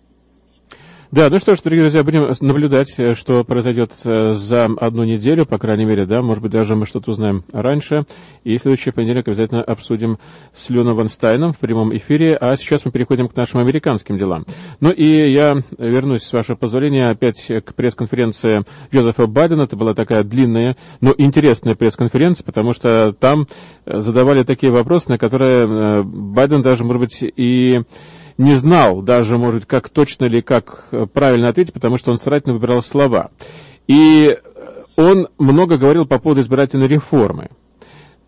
[1.12, 5.44] Да, ну что ж, дорогие друзья, будем наблюдать, э, что произойдет э, за одну неделю,
[5.44, 8.07] по крайней мере, да, может быть, даже мы что-то узнаем раньше.
[8.44, 10.18] И в следующий понедельник обязательно обсудим
[10.55, 12.35] с Люна Ванстайном в прямом эфире.
[12.37, 14.46] А сейчас мы переходим к нашим американским делам.
[14.81, 19.64] Ну и я вернусь, с вашего позволения, опять к пресс-конференции Джозефа Байдена.
[19.64, 23.48] Это была такая длинная, но интересная пресс-конференция, потому что там
[23.85, 27.83] задавали такие вопросы, на которые э, Байден даже, может быть, и
[28.38, 32.55] не знал даже, может, как точно или как э, правильно ответить, потому что он старательно
[32.55, 33.31] выбирал слова.
[33.87, 37.51] И э, он много говорил по поводу избирательной реформы.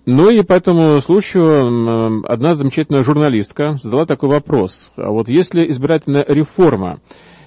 [0.07, 4.93] Ну и по этому случаю одна замечательная журналистка задала такой вопрос.
[4.97, 7.01] А вот если избирательная реформа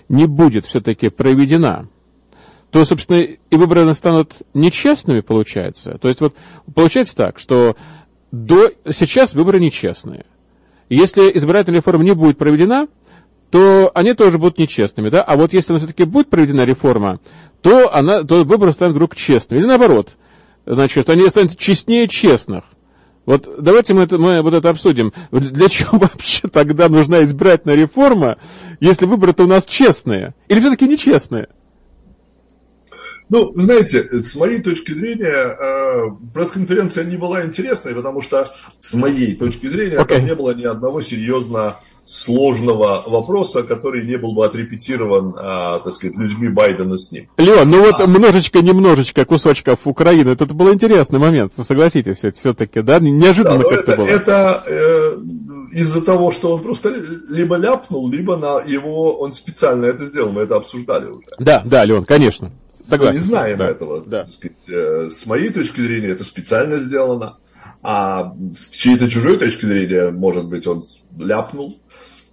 [0.10, 1.88] не будет все-таки проведена,
[2.72, 5.98] то, собственно, и выборы станут нечестными, получается.
[6.02, 6.36] То есть вот
[6.74, 7.76] получается так, что
[8.32, 10.26] до, сейчас выборы нечестные.
[10.89, 12.88] Если избирательная реформа не будет проведена,
[13.50, 15.21] то они тоже будут нечестными, да?
[15.21, 17.19] А вот если она все-таки будет проведена реформа,
[17.62, 19.62] то, она, то выборы станут вдруг честными.
[19.62, 20.15] Или наоборот,
[20.65, 22.63] значит, они станут честнее честных.
[23.26, 25.12] Вот давайте мы, это, мы вот это обсудим.
[25.32, 28.38] Для чего вообще тогда нужна избирательная реформа,
[28.80, 30.34] если выборы-то у нас честные?
[30.47, 31.50] Или все-таки нечестные?
[33.30, 38.48] Ну, знаете, с моей точки зрения, э, пресс-конференция не была интересной, потому что,
[38.80, 40.16] с моей точки зрения, okay.
[40.16, 45.92] там не было ни одного серьезно сложного вопроса, который не был бы отрепетирован, а, так
[45.92, 47.28] сказать, людьми Байдена с ним.
[47.38, 48.06] Леон, ну вот а...
[48.06, 53.00] немножечко-немножечко кусочков Украины, это был интересный момент, согласитесь, все-таки, да?
[53.00, 54.08] Неожиданно да, как-то это, было.
[54.08, 55.18] Это э,
[55.74, 56.96] из-за того, что он просто
[57.28, 61.28] либо ляпнул, либо на его, он специально это сделал, мы это обсуждали уже.
[61.40, 62.52] Да, да, Леон, конечно.
[62.88, 63.17] Согласен.
[63.17, 63.69] Мы не знаем да.
[63.69, 64.06] этого.
[64.06, 64.28] Да.
[64.28, 67.38] Сказать, э, с моей точки зрения, это специально сделано.
[67.84, 70.84] А с чьей-то чужой точки зрения, может быть, он
[71.17, 71.80] ляпнул.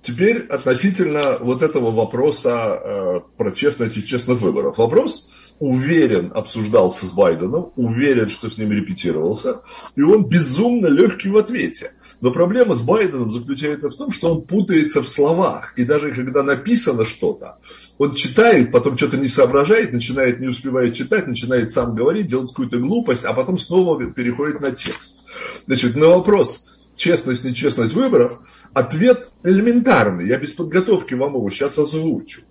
[0.01, 4.79] Теперь относительно вот этого вопроса э, про честность и честных выборов.
[4.79, 9.63] Вопрос, уверен, обсуждался с Байденом, уверен, что с ним репетировался,
[9.97, 11.93] и он безумно легкий в ответе.
[12.21, 15.73] Но проблема с Байденом заключается в том, что он путается в словах.
[15.77, 17.59] И даже когда написано что-то,
[17.99, 22.79] он читает, потом что-то не соображает, начинает, не успевает читать, начинает сам говорить, делать какую-то
[22.79, 25.27] глупость, а потом снова переходит на текст.
[25.67, 28.41] Значит, на вопрос, честность, нечестность выборов,
[28.73, 30.27] ответ элементарный.
[30.27, 32.43] Я без подготовки вам его сейчас озвучу.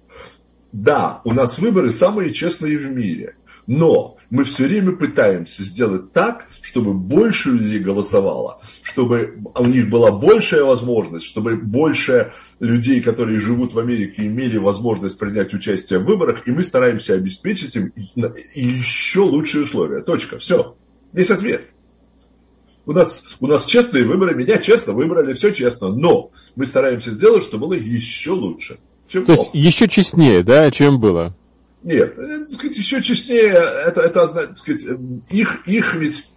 [0.71, 3.36] Да, у нас выборы самые честные в мире.
[3.67, 10.12] Но мы все время пытаемся сделать так, чтобы больше людей голосовало, чтобы у них была
[10.12, 16.47] большая возможность, чтобы больше людей, которые живут в Америке, имели возможность принять участие в выборах,
[16.47, 17.93] и мы стараемся обеспечить им
[18.54, 20.02] еще лучшие условия.
[20.02, 20.39] Точка.
[20.39, 20.76] Все.
[21.13, 21.62] Весь ответ.
[22.86, 27.43] У нас, у нас честные выборы, меня честно выбрали, все честно, но мы стараемся сделать,
[27.43, 28.80] чтобы было еще лучше.
[29.08, 31.34] Чем То есть еще честнее, да, чем было?
[31.84, 34.86] Нет, э, так сказать, еще честнее, это, это так сказать,
[35.30, 36.30] их, их ведь,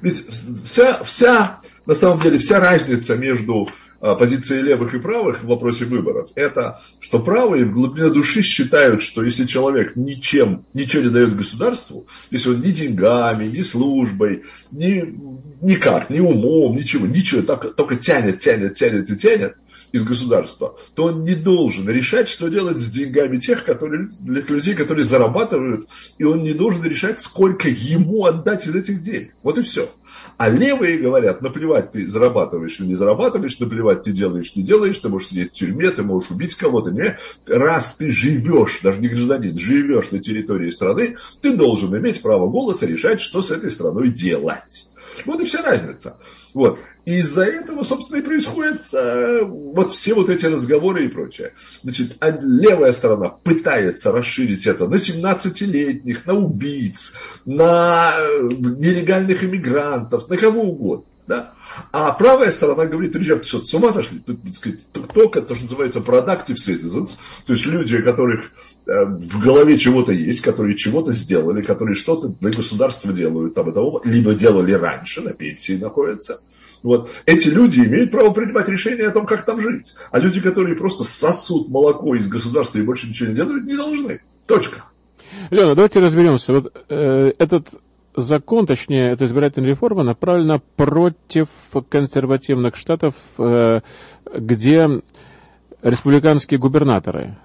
[0.00, 0.24] ведь
[0.64, 3.68] вся, вся, на самом деле, вся разница между
[4.00, 9.02] а, позицией левых и правых в вопросе выборов, это что правые в глубине души считают,
[9.02, 15.18] что если человек ничем, ничего не дает государству, если он ни деньгами, ни службой, ни,
[15.62, 19.56] никак, ни умом, ничего, ничего, только, только тянет, тянет, тянет и тянет,
[19.94, 25.04] из государства, то он не должен решать, что делать с деньгами тех которые, людей, которые
[25.04, 25.86] зарабатывают,
[26.18, 29.34] и он не должен решать, сколько ему отдать из этих денег.
[29.44, 29.88] Вот и все.
[30.36, 35.08] А левые говорят, наплевать ты зарабатываешь или не зарабатываешь, наплевать ты делаешь, не делаешь, ты
[35.08, 36.90] можешь сидеть в тюрьме, ты можешь убить кого-то.
[36.90, 37.16] Не?
[37.46, 42.84] Раз ты живешь, даже не гражданин, живешь на территории страны, ты должен иметь право голоса
[42.84, 44.88] решать, что с этой страной делать.
[45.24, 46.18] Вот и вся разница.
[46.52, 46.80] Вот.
[47.04, 51.52] И из-за этого, собственно, и происходят э, вот все вот эти разговоры и прочее.
[51.82, 57.14] Значит, а левая сторона пытается расширить это на 17-летних, на убийц,
[57.44, 61.04] на э, нелегальных иммигрантов, на кого угодно.
[61.26, 61.54] Да?
[61.90, 64.18] А правая сторона говорит, ребята, что, с ума сошли?
[64.18, 68.50] Тут, так сказать, только то, что называется productive citizens, то есть люди, у которых
[68.86, 73.74] э, в голове чего-то есть, которые чего-то сделали, которые что-то для государства делают, там, и
[73.74, 76.40] того, либо делали раньше, на пенсии находятся.
[76.84, 77.10] Вот.
[77.24, 79.94] Эти люди имеют право принимать решения о том, как там жить.
[80.12, 84.20] А люди, которые просто сосут молоко из государства и больше ничего не делают, не должны.
[84.46, 84.84] Точка.
[85.50, 86.52] Лена, давайте разберемся.
[86.52, 87.68] Вот э, этот
[88.14, 91.48] закон, точнее, эта избирательная реформа направлена против
[91.88, 93.80] консервативных штатов, э,
[94.36, 95.00] где
[95.80, 97.38] республиканские губернаторы.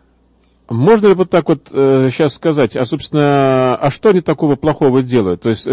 [0.70, 5.02] Можно ли вот так вот э, сейчас сказать, а, собственно, а что они такого плохого
[5.02, 5.42] делают?
[5.42, 5.68] То есть,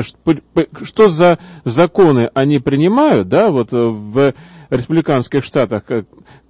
[0.83, 4.33] что за законы они принимают, да, вот в
[4.71, 5.83] республиканских штатах,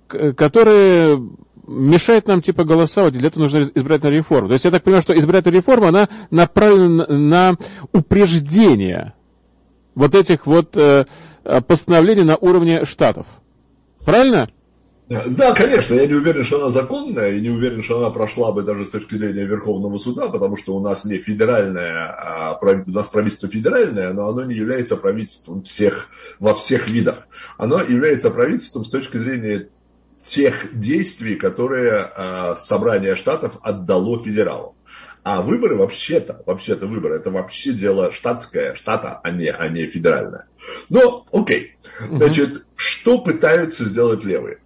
[0.06, 1.20] которые
[1.66, 4.48] мешает нам типа голосовать, для этого нужна избирательная реформа.
[4.48, 7.56] То есть я так понимаю, что избирательная реформа, она направлена на
[7.92, 9.14] упреждение
[9.96, 11.04] вот этих вот э,
[11.66, 13.26] постановлений на уровне штатов.
[14.04, 14.48] Правильно?
[15.08, 18.62] Да, конечно, я не уверен, что она законная, и не уверен, что она прошла бы
[18.62, 23.06] даже с точки зрения Верховного суда, потому что у нас не федеральное, а у нас
[23.06, 26.08] правительство федеральное, но оно не является правительством всех,
[26.40, 27.28] во всех видах.
[27.56, 29.68] Оно является правительством с точки зрения
[30.24, 34.74] тех действий, которые э, собрание штатов отдало федералам.
[35.22, 40.46] А выборы вообще-то, вообще-то выборы, это вообще дело штатское, штата, а не, а не федеральное.
[40.88, 41.76] Но, окей.
[42.10, 44.58] Значит, что пытаются сделать левые?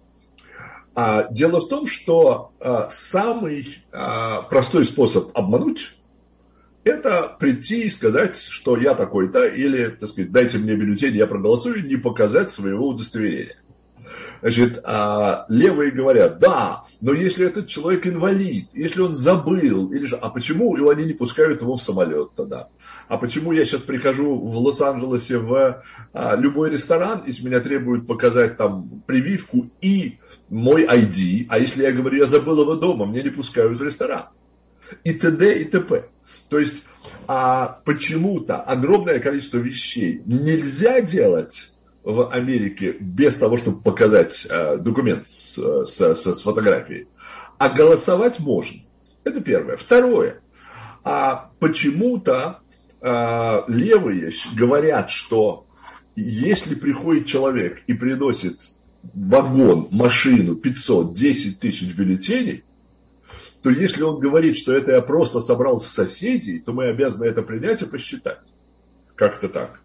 [0.93, 5.95] А, дело в том, что а, самый а, простой способ обмануть
[6.83, 11.85] это прийти и сказать, что я такой-то, или, так сказать, дайте мне бюллетень, я проголосую,
[11.85, 13.57] не показать своего удостоверения.
[14.41, 20.15] Значит, а, левые говорят, да, но если этот человек инвалид, если он забыл, или же,
[20.15, 22.69] а почему они не пускают его в самолет тогда?
[23.07, 28.07] А почему я сейчас прихожу в Лос-Анджелесе в а, любой ресторан, и с меня требуют
[28.07, 30.17] показать там прививку и
[30.49, 34.29] мой ID, а если я говорю, я забыл его дома, мне не пускают в ресторан?
[35.03, 35.61] И т.д.
[35.61, 36.05] и т.п.
[36.49, 36.85] То есть
[37.27, 41.71] а почему-то огромное количество вещей нельзя делать
[42.03, 47.07] в Америке без того, чтобы показать э, документ с, с, с, с фотографией.
[47.57, 48.81] А голосовать можно.
[49.23, 49.77] Это первое.
[49.77, 50.41] Второе.
[51.03, 52.59] А почему-то
[53.01, 55.67] э, левые говорят, что
[56.15, 58.59] если приходит человек и приносит
[59.13, 62.63] вагон, машину, 500, 10 тысяч бюллетеней,
[63.61, 67.43] то если он говорит, что это я просто собрал с соседей, то мы обязаны это
[67.43, 68.41] принять и посчитать.
[69.15, 69.81] Как-то так.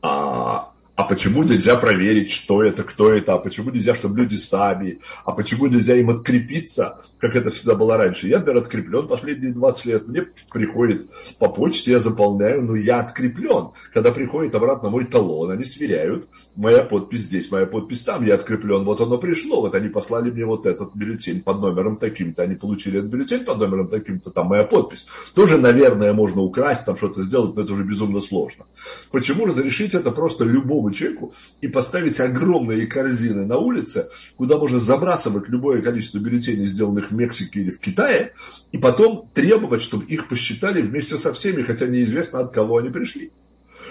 [0.00, 5.00] А а почему нельзя проверить, что это, кто это, а почему нельзя, чтобы люди сами,
[5.24, 8.28] а почему нельзя им открепиться, как это всегда было раньше.
[8.28, 13.70] Я, например, откреплен последние 20 лет, мне приходит по почте, я заполняю, но я откреплен.
[13.92, 18.84] Когда приходит обратно мой талон, они сверяют, моя подпись здесь, моя подпись там, я откреплен,
[18.84, 23.00] вот оно пришло, вот они послали мне вот этот бюллетень под номером таким-то, они получили
[23.00, 25.08] этот бюллетень под номером таким-то, там моя подпись.
[25.34, 28.66] Тоже, наверное, можно украсть, там что-то сделать, но это уже безумно сложно.
[29.10, 34.78] Почему разрешить это просто любому любому человеку и поставить огромные корзины на улице, куда можно
[34.78, 38.32] забрасывать любое количество бюллетеней, сделанных в Мексике или в Китае,
[38.72, 43.32] и потом требовать, чтобы их посчитали вместе со всеми, хотя неизвестно, от кого они пришли.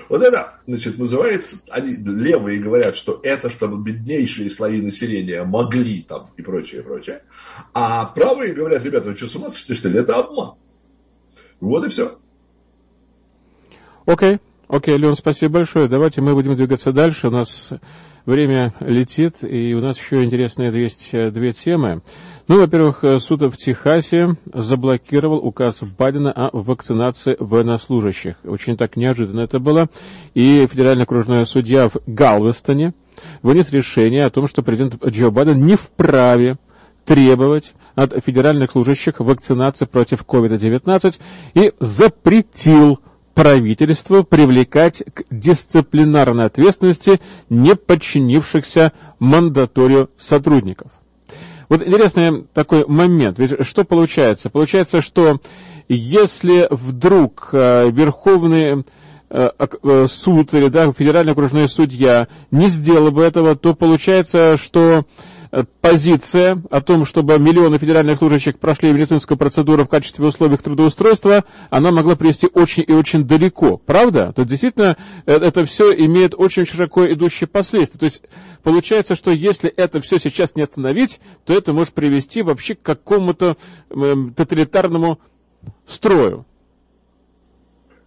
[0.10, 6.32] Вот это, значит, называется, они левые говорят, что это, чтобы беднейшие слои населения могли там
[6.36, 7.24] и прочее, и прочее.
[7.74, 10.00] А правые говорят, ребята, вы что, с ума сошли, что ли?
[10.00, 10.56] Это обман.
[11.62, 12.20] Вот и все.
[14.06, 14.36] Окей.
[14.36, 14.40] Okay.
[14.68, 15.88] Окей, Леон, спасибо большое.
[15.88, 17.28] Давайте мы будем двигаться дальше.
[17.28, 17.74] У нас
[18.26, 22.02] время летит, и у нас еще интересные есть две темы.
[22.48, 28.36] Ну, во-первых, суд в Техасе заблокировал указ Байдена о вакцинации военнослужащих.
[28.44, 29.90] Очень так неожиданно это было.
[30.34, 32.94] И федеральный окружной судья в Галвестоне
[33.42, 36.58] вынес решение о том, что президент Джо Байден не вправе
[37.06, 41.20] требовать от федеральных служащих вакцинации против COVID-19
[41.54, 43.00] и запретил
[43.34, 47.20] правительству привлекать к дисциплинарной ответственности
[47.50, 50.92] не подчинившихся мандаторию сотрудников.
[51.70, 53.40] Вот интересный такой момент.
[53.40, 54.50] Ведь что получается?
[54.50, 55.40] Получается, что
[55.88, 58.86] если вдруг э, Верховный
[59.30, 65.06] э, э, суд или да, федеральный окружной судья не сделал бы этого, то получается, что
[65.82, 71.92] позиция о том, чтобы миллионы федеральных служащих прошли медицинскую процедуру в качестве условий трудоустройства, она
[71.92, 73.78] могла привести очень и очень далеко.
[73.78, 74.34] Правда?
[74.34, 78.00] То есть действительно э, это все имеет очень широко идущие последствия.
[78.00, 78.24] То есть
[78.64, 83.58] получается, что если это все сейчас не остановить, то это может привести вообще к какому-то
[83.90, 85.20] э, тоталитарному
[85.88, 86.46] строю.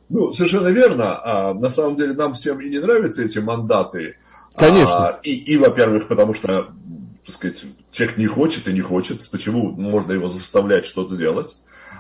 [0.09, 1.21] Ну, совершенно верно.
[1.23, 4.17] А, на самом деле нам всем и не нравятся эти мандаты.
[4.55, 5.09] Конечно.
[5.09, 6.69] А, и, и, во-первых, потому что,
[7.27, 9.29] так сказать, человек не хочет и не хочет.
[9.31, 11.57] Почему можно его заставлять что-то делать?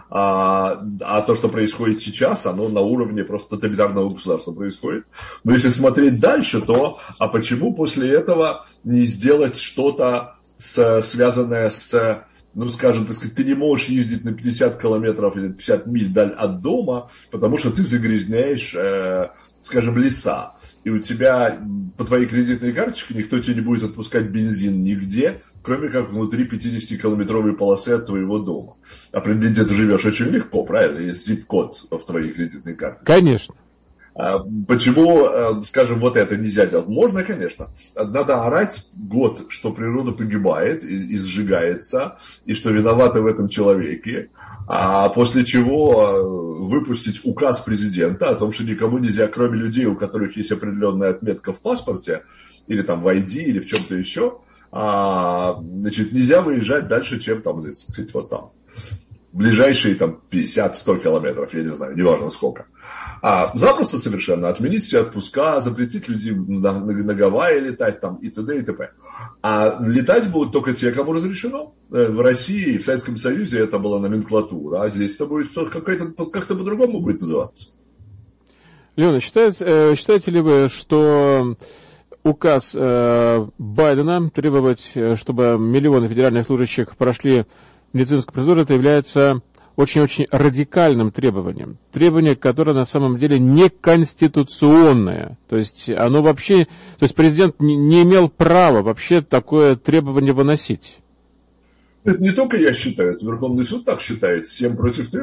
[0.08, 5.04] А, а то, что происходит сейчас, оно на уровне просто тоталитарного государства происходит.
[5.42, 12.24] Но если смотреть дальше, то а почему после этого не сделать что-то, с, связанное с
[12.56, 16.30] ну, скажем, так сказать, ты не можешь ездить на 50 километров или 50 миль даль
[16.30, 19.28] от дома, потому что ты загрязняешь, э,
[19.60, 20.54] скажем, леса.
[20.86, 21.58] И у тебя
[21.96, 27.54] по твоей кредитной карточке никто тебе не будет отпускать бензин нигде, кроме как внутри 50-километровой
[27.54, 28.76] полосы от твоего дома.
[29.10, 31.00] Определить, где ты живешь, очень легко, правильно?
[31.00, 33.04] Есть zip-код в твоей кредитной карточке.
[33.04, 33.56] Конечно.
[34.18, 36.88] А почему, э, скажем, вот это нельзя делать?
[36.88, 37.68] Можно, конечно.
[37.94, 44.30] Надо орать год, что природа погибает и, и сжигается, и что виноваты в этом человеке,
[44.68, 49.96] а после чего э, выпустить указ президента о том, что никому нельзя, кроме людей, у
[49.96, 52.22] которых есть определенная отметка в паспорте,
[52.68, 54.38] или там в ID, или в чем-то еще,
[54.72, 58.50] а, значит, нельзя выезжать дальше, чем там, сказать, вот там
[59.36, 62.66] ближайшие там 50-100 километров, я не знаю, неважно сколько.
[63.28, 68.28] А запросто совершенно отменить все отпуска, запретить людей на, на, на Гавайи летать там и
[68.28, 68.60] т.д.
[68.60, 68.92] и т.п.
[69.42, 71.74] А летать будут только те, кому разрешено.
[71.90, 76.54] Э, в России, в Советском Союзе это была номенклатура, а здесь это будет как-то, как-то
[76.54, 77.70] по-другому будет называться.
[78.94, 81.56] Леона, считаете, э, считаете ли вы, что
[82.22, 87.44] указ э, Байдена требовать, чтобы миллионы федеральных служащих прошли
[87.92, 89.42] медицинскую процедуру, это является
[89.76, 91.78] очень-очень радикальным требованием.
[91.92, 95.38] Требование, которое на самом деле неконституционное.
[95.48, 96.64] То есть оно вообще,
[96.98, 100.98] то есть президент не, имел права вообще такое требование выносить.
[102.04, 105.22] Это не только я считаю, это Верховный суд так считает, 7 против 3.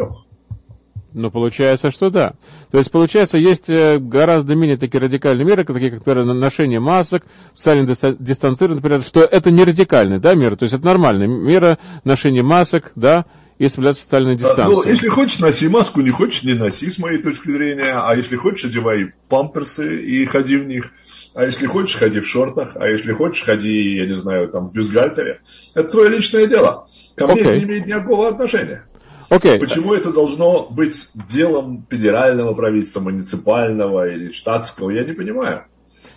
[1.14, 2.34] Ну, получается, что да.
[2.72, 7.24] То есть, получается, есть э, гораздо менее такие радикальные меры, такие как, например, ношение масок,
[7.54, 12.42] социальное дистанцирование, например, что это не радикальные, да, меры, то есть это нормальная мера ношение
[12.42, 13.26] масок, да,
[13.58, 14.84] и соблюдать социальную дистанцию.
[14.84, 17.94] Ну, если хочешь, носи маску, не хочешь, не носи, с моей точки зрения.
[17.96, 20.92] А если хочешь, одевай памперсы и ходи в них.
[21.34, 22.76] А если хочешь, ходи в шортах.
[22.76, 25.42] А если хочешь, ходи, я не знаю, там, в бюстгальтере.
[25.74, 26.88] Это твое личное дело.
[27.16, 27.58] Ко мне okay.
[27.58, 28.86] не имеет никакого отношения.
[29.30, 29.58] Okay.
[29.60, 35.66] Почему это должно быть делом федерального правительства, муниципального или штатского, я не понимаю.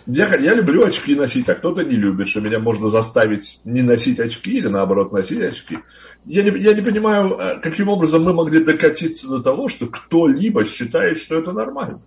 [0.07, 4.19] Я, я люблю очки носить, а кто-то не любит, что меня можно заставить не носить
[4.19, 5.79] очки или наоборот носить очки.
[6.25, 10.63] Я не, я не понимаю, э, каким образом мы могли докатиться до того, что кто-либо
[10.65, 12.01] считает, что это нормально.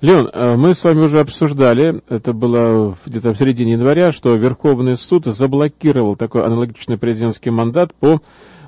[0.00, 4.96] Леон, э, мы с вами уже обсуждали, это было где-то в середине января, что Верховный
[4.96, 8.22] суд заблокировал такой аналогичный президентский мандат по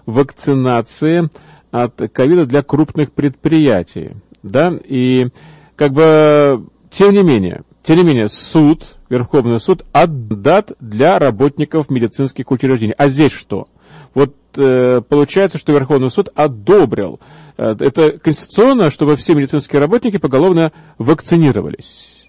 [0.04, 1.30] вакцинации
[1.70, 4.16] от ковида для крупных предприятий.
[4.42, 5.28] Да, и
[5.76, 12.50] как бы, тем не менее, тем не менее, суд, Верховный суд отдат для работников медицинских
[12.50, 12.94] учреждений.
[12.96, 13.68] А здесь что?
[14.14, 17.20] Вот э, получается, что Верховный суд одобрил.
[17.56, 22.19] Э, это конституционно, чтобы все медицинские работники поголовно вакцинировались.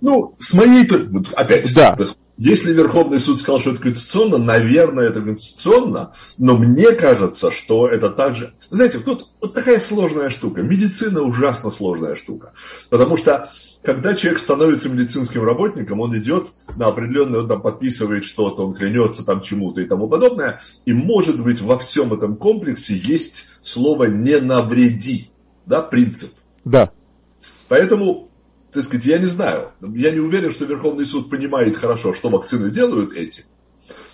[0.00, 1.96] Ну, с моей точки, опять, да.
[2.36, 8.10] если Верховный суд сказал, что это конституционно, наверное, это конституционно, но мне кажется, что это
[8.10, 8.54] также...
[8.70, 10.62] Знаете, тут вот такая сложная штука.
[10.62, 12.52] Медицина ужасно сложная штука.
[12.90, 13.50] Потому что
[13.84, 19.24] когда человек становится медицинским работником, он идет на определенное, он там подписывает что-то, он клянется
[19.24, 20.60] там чему-то и тому подобное.
[20.86, 25.30] И может быть во всем этом комплексе есть слово «не навреди»,
[25.66, 26.32] да, принцип.
[26.64, 26.90] Да.
[27.68, 28.30] Поэтому,
[28.74, 32.70] так сказать, я не знаю, я не уверен, что Верховный суд понимает хорошо, что вакцины
[32.70, 33.44] делают эти.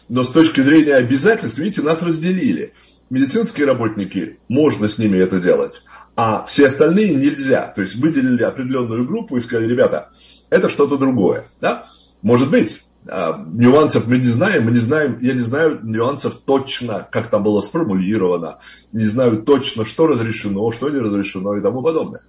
[0.08, 2.74] Но с точки зрения обязательств, видите, нас разделили.
[3.10, 5.82] Медицинские работники, можно с ними это делать
[6.22, 7.72] а все остальные нельзя.
[7.74, 10.10] То есть выделили определенную группу и сказали, ребята,
[10.50, 11.46] это что-то другое.
[11.62, 11.86] Да?
[12.20, 17.08] Может быть, а, нюансов мы не знаем, мы не знаем, я не знаю нюансов точно,
[17.10, 18.58] как там было сформулировано,
[18.92, 22.22] не знаю точно, что разрешено, что не разрешено и тому подобное.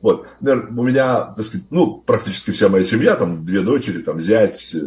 [0.00, 4.74] Вот, у меня, так сказать, ну, практически вся моя семья, там, две дочери, там, зять,
[4.74, 4.78] э,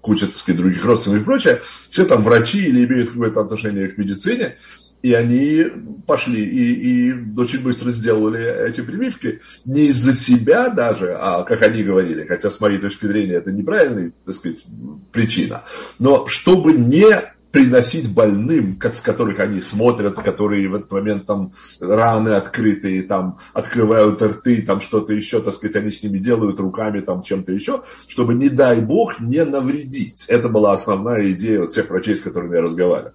[0.00, 3.96] куча, так сказать, других родственников и прочее, все там врачи или имеют какое-то отношение к
[3.96, 4.56] медицине,
[5.02, 5.66] и они
[6.06, 9.40] пошли и, и очень быстро сделали эти прививки.
[9.64, 14.12] Не из-за себя даже, а как они говорили, хотя с моей точки зрения это неправильная,
[14.24, 14.64] так сказать,
[15.10, 15.64] причина,
[15.98, 22.30] но чтобы не приносить больным, с которых они смотрят, которые в этот момент там раны
[22.30, 27.22] открытые, там открывают рты, там что-то еще, так сказать, они с ними делают руками, там
[27.22, 30.24] чем-то еще, чтобы, не дай бог, не навредить.
[30.28, 33.12] Это была основная идея вот всех врачей, с которыми я разговаривал.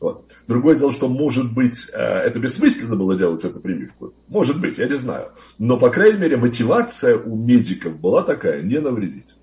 [0.00, 0.32] Вот.
[0.46, 4.12] Другое дело, что, может быть, э, это бессмысленно было делать эту прививку.
[4.28, 5.30] Может быть, я не знаю.
[5.58, 9.33] Но, по крайней мере, мотивация у медиков была такая, не навредить.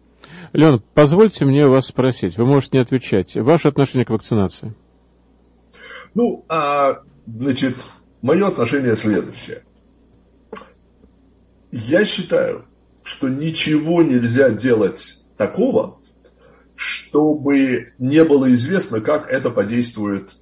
[0.53, 3.35] Леон, позвольте мне вас спросить, вы можете не отвечать.
[3.35, 4.73] Ваше отношение к вакцинации?
[6.13, 7.77] Ну, а, значит,
[8.21, 9.63] мое отношение следующее.
[11.71, 12.65] Я считаю,
[13.03, 15.99] что ничего нельзя делать такого,
[16.75, 20.35] чтобы не было известно, как это подействует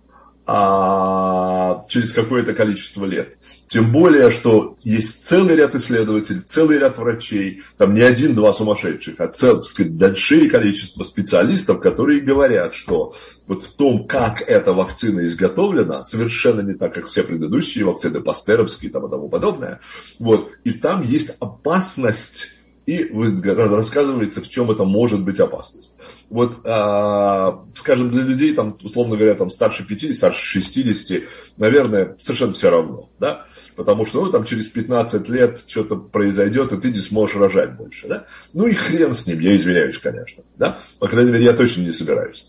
[0.51, 3.37] а, через какое-то количество лет.
[3.67, 9.27] Тем более, что есть целый ряд исследователей, целый ряд врачей, там не один-два сумасшедших, а
[9.27, 13.13] целое, сказать, большое количество специалистов, которые говорят, что
[13.45, 18.89] вот в том, как эта вакцина изготовлена, совершенно не так, как все предыдущие вакцины, пастеровские
[18.89, 19.81] там, и тому подобное.
[20.17, 20.49] Вот.
[20.63, 22.58] И там есть опасность
[22.89, 23.11] и
[23.43, 25.95] рассказывается, в чем это может быть опасность.
[26.29, 31.23] Вот, а, скажем, для людей, там, условно говоря, там, старше 50, старше 60,
[31.57, 36.77] наверное, совершенно все равно, да, потому что, ну, там, через 15 лет что-то произойдет, и
[36.77, 40.79] ты не сможешь рожать больше, да, ну, и хрен с ним, я извиняюсь, конечно, да,
[40.97, 42.47] по крайней мере, я точно не собираюсь.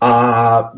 [0.00, 0.72] А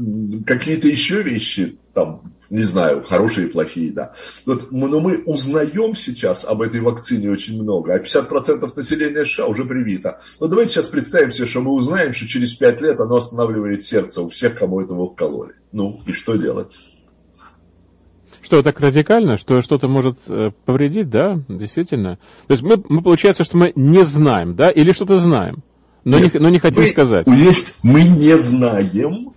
[0.47, 4.13] какие-то еще вещи, там, не знаю, хорошие и плохие, да.
[4.47, 9.65] Вот, но мы узнаем сейчас об этой вакцине очень много, а 50% населения США уже
[9.65, 10.21] привито.
[10.41, 14.23] Но давайте сейчас представим себе, что мы узнаем, что через 5 лет оно останавливает сердце
[14.23, 15.55] у всех, кому этого вкололи.
[15.73, 16.77] Ну, и что делать?
[18.41, 22.17] Что, так радикально, что что-то может э, повредить, да, действительно?
[22.47, 25.63] То есть мы, мы, получается, что мы не знаем, да, или что-то знаем,
[26.05, 27.27] но, Нет, не, но не хотим мы, сказать.
[27.27, 29.35] Есть, мы не знаем,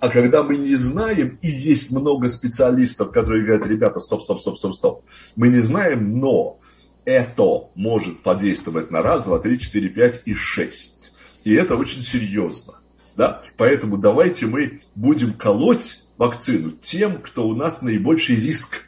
[0.00, 4.56] а когда мы не знаем, и есть много специалистов, которые говорят, ребята, стоп, стоп, стоп,
[4.56, 5.04] стоп, стоп,
[5.36, 6.58] мы не знаем, но
[7.04, 11.12] это может подействовать на раз, два, три, четыре, пять и шесть.
[11.44, 12.74] И это очень серьезно.
[13.14, 13.42] Да?
[13.58, 18.82] Поэтому давайте мы будем колоть вакцину тем, кто у нас наибольший риск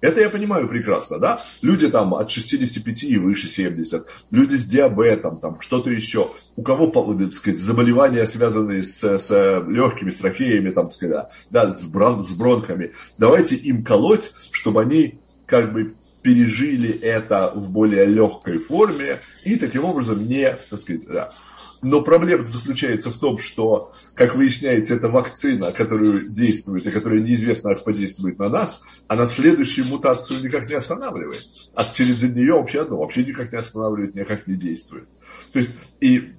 [0.00, 1.40] это я понимаю прекрасно, да?
[1.62, 6.30] Люди там от 65 и выше 70, люди с диабетом, там что-то еще.
[6.56, 9.30] У кого, так сказать, заболевания, связанные с, с
[9.66, 12.92] легкими, с трахеями, там, сказать, да, с, брон, с бронхами.
[13.18, 15.94] Давайте им колоть, чтобы они как бы
[16.26, 21.28] пережили это в более легкой форме и таким образом не, так сказать, да,
[21.82, 27.76] но проблема заключается в том, что, как выясняется, эта вакцина, которая действует и которая неизвестно,
[27.76, 31.44] как подействует на нас, она следующую мутацию никак не останавливает.
[31.76, 35.08] А через нее вообще одно, вообще никак не останавливает, никак не действует.
[35.52, 36.32] То есть, и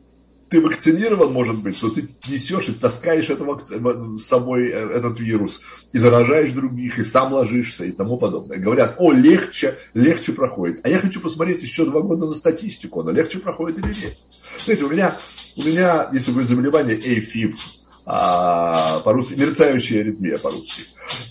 [0.49, 3.79] ты вакцинирован, может быть, что ты несешь и таскаешь это вакци...
[4.19, 8.57] с собой э, этот вирус, и заражаешь других, и сам ложишься, и тому подобное.
[8.57, 10.79] Говорят, о, легче, легче проходит.
[10.83, 14.17] А я хочу посмотреть еще два года на статистику, она легче проходит или нет.
[14.57, 15.15] Знаете, у меня,
[15.57, 17.55] у меня есть такое заболевание AFib,
[18.05, 20.83] а, по-русски, мерцающая аритмия по-русски.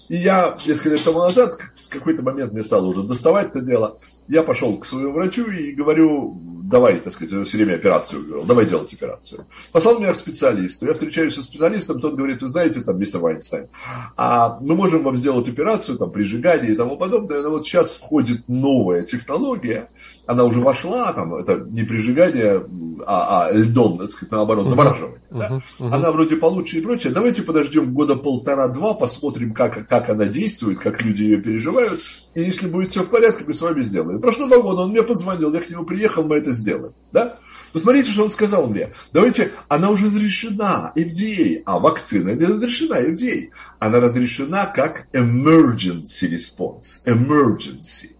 [0.08, 3.98] И я несколько лет тому назад, в какой-то момент мне стало уже доставать это дело,
[4.28, 8.66] я пошел к своему врачу и говорю, давай, так сказать, все время операцию говорил, давай
[8.66, 9.46] делать операцию.
[9.72, 10.86] Послал меня к специалисту.
[10.86, 13.68] Я встречаюсь со специалистом, тот говорит, вы знаете, там, мистер Вайнстайн,
[14.16, 18.48] а мы можем вам сделать операцию, там, прижигание и тому подобное, но вот сейчас входит
[18.48, 19.88] новая технология,
[20.26, 22.64] она уже вошла, там, это не прижигание,
[23.06, 25.20] а, а льдом, так сказать, наоборот, замораживание.
[25.30, 25.60] Uh-huh, да?
[25.78, 25.94] uh-huh.
[25.94, 27.12] Она вроде получше и прочее.
[27.12, 32.00] Давайте подождем года полтора-два, посмотрим, как, как она действует, как люди ее переживают,
[32.34, 34.20] и если будет все в порядке, мы с вами сделаем.
[34.20, 36.94] Прошло два года, он мне позвонил, я к нему приехал, мы это сделаем.
[37.12, 37.38] Да?
[37.72, 38.92] Посмотрите, что он сказал мне.
[39.12, 43.50] Давайте, она уже разрешена FDA, а вакцина не разрешена FDA.
[43.78, 47.04] Она разрешена как emergency response.
[47.06, 48.16] Emergency.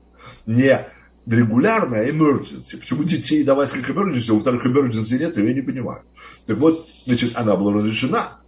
[0.47, 0.87] Не
[1.27, 2.79] регулярная emergency.
[2.79, 6.03] Почему детей давать как emergency, а у вторых emergency нет, я не понимаю.
[6.47, 8.41] Так вот, значит, она была разрешена.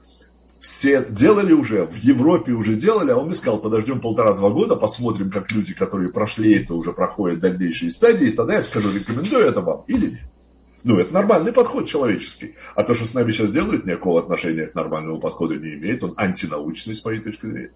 [0.61, 5.30] Все делали уже, в Европе уже делали, а он мне сказал, подождем полтора-два года, посмотрим,
[5.30, 9.61] как люди, которые прошли это, уже проходят дальнейшие стадии, и тогда я скажу, рекомендую это
[9.61, 10.20] вам или нет.
[10.84, 12.54] Ну, это нормальный подход человеческий.
[12.74, 16.02] А то, что с нами сейчас делают, никакого отношения к нормальному подходу не имеет.
[16.04, 17.72] Он антинаучный, с моей точки зрения.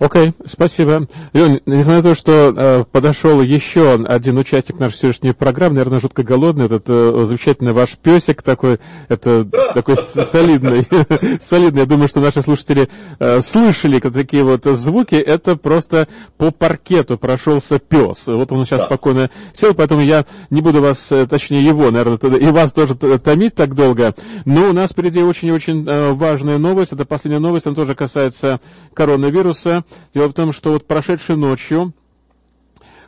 [0.00, 1.06] Окей, okay, спасибо.
[1.34, 6.22] Лен, несмотря на то, что э, подошел еще один участник нашей сегодняшней программы, наверное, жутко
[6.22, 10.88] голодный, этот э, замечательный ваш песик такой, это такой солидный,
[11.42, 11.80] солидный.
[11.80, 12.88] Я думаю, что наши слушатели
[13.18, 15.16] э, слышали такие вот звуки.
[15.16, 18.26] Это просто по паркету прошелся пес.
[18.26, 18.86] Вот он сейчас да.
[18.86, 23.54] спокойно сел, поэтому я не буду вас, э, точнее его, наверное, и вас тоже томить
[23.54, 24.14] так долго.
[24.46, 26.94] Но у нас впереди очень-очень э, важная новость.
[26.94, 28.60] Это последняя новость, она тоже касается
[28.94, 29.84] коронавируса.
[30.14, 31.92] Дело в том, что вот прошедшей ночью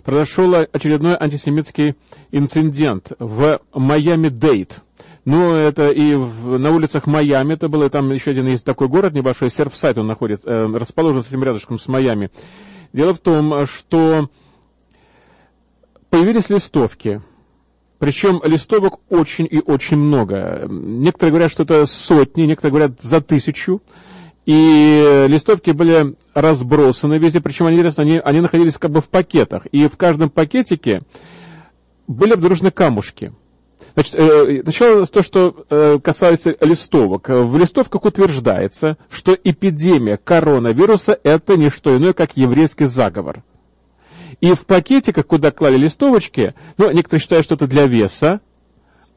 [0.04, 1.94] произошел очередной антисемитский
[2.30, 4.80] инцидент в Майами-Дейт.
[5.24, 9.12] Ну, это и в, на улицах Майами это было, там еще один есть такой город
[9.12, 12.30] небольшой, Серфсайт он находится, э, расположен с этим рядышком с Майами.
[12.92, 14.28] Дело в том, что
[16.10, 17.22] появились листовки,
[18.02, 20.66] причем листовок очень и очень много.
[20.68, 23.80] Некоторые говорят, что это сотни, некоторые говорят за тысячу.
[24.44, 29.66] И листовки были разбросаны везде, причем они, интересно, они, они находились как бы в пакетах.
[29.66, 31.02] И в каждом пакетике
[32.08, 33.32] были обнаружены камушки.
[33.94, 37.28] Значит, э, сначала то, что э, касается листовок.
[37.28, 43.42] В листовках утверждается, что эпидемия коронавируса– это не что иное, как еврейский заговор.
[44.40, 48.40] И в пакетиках, куда клали листовочки, ну, некоторые считают, что это для веса,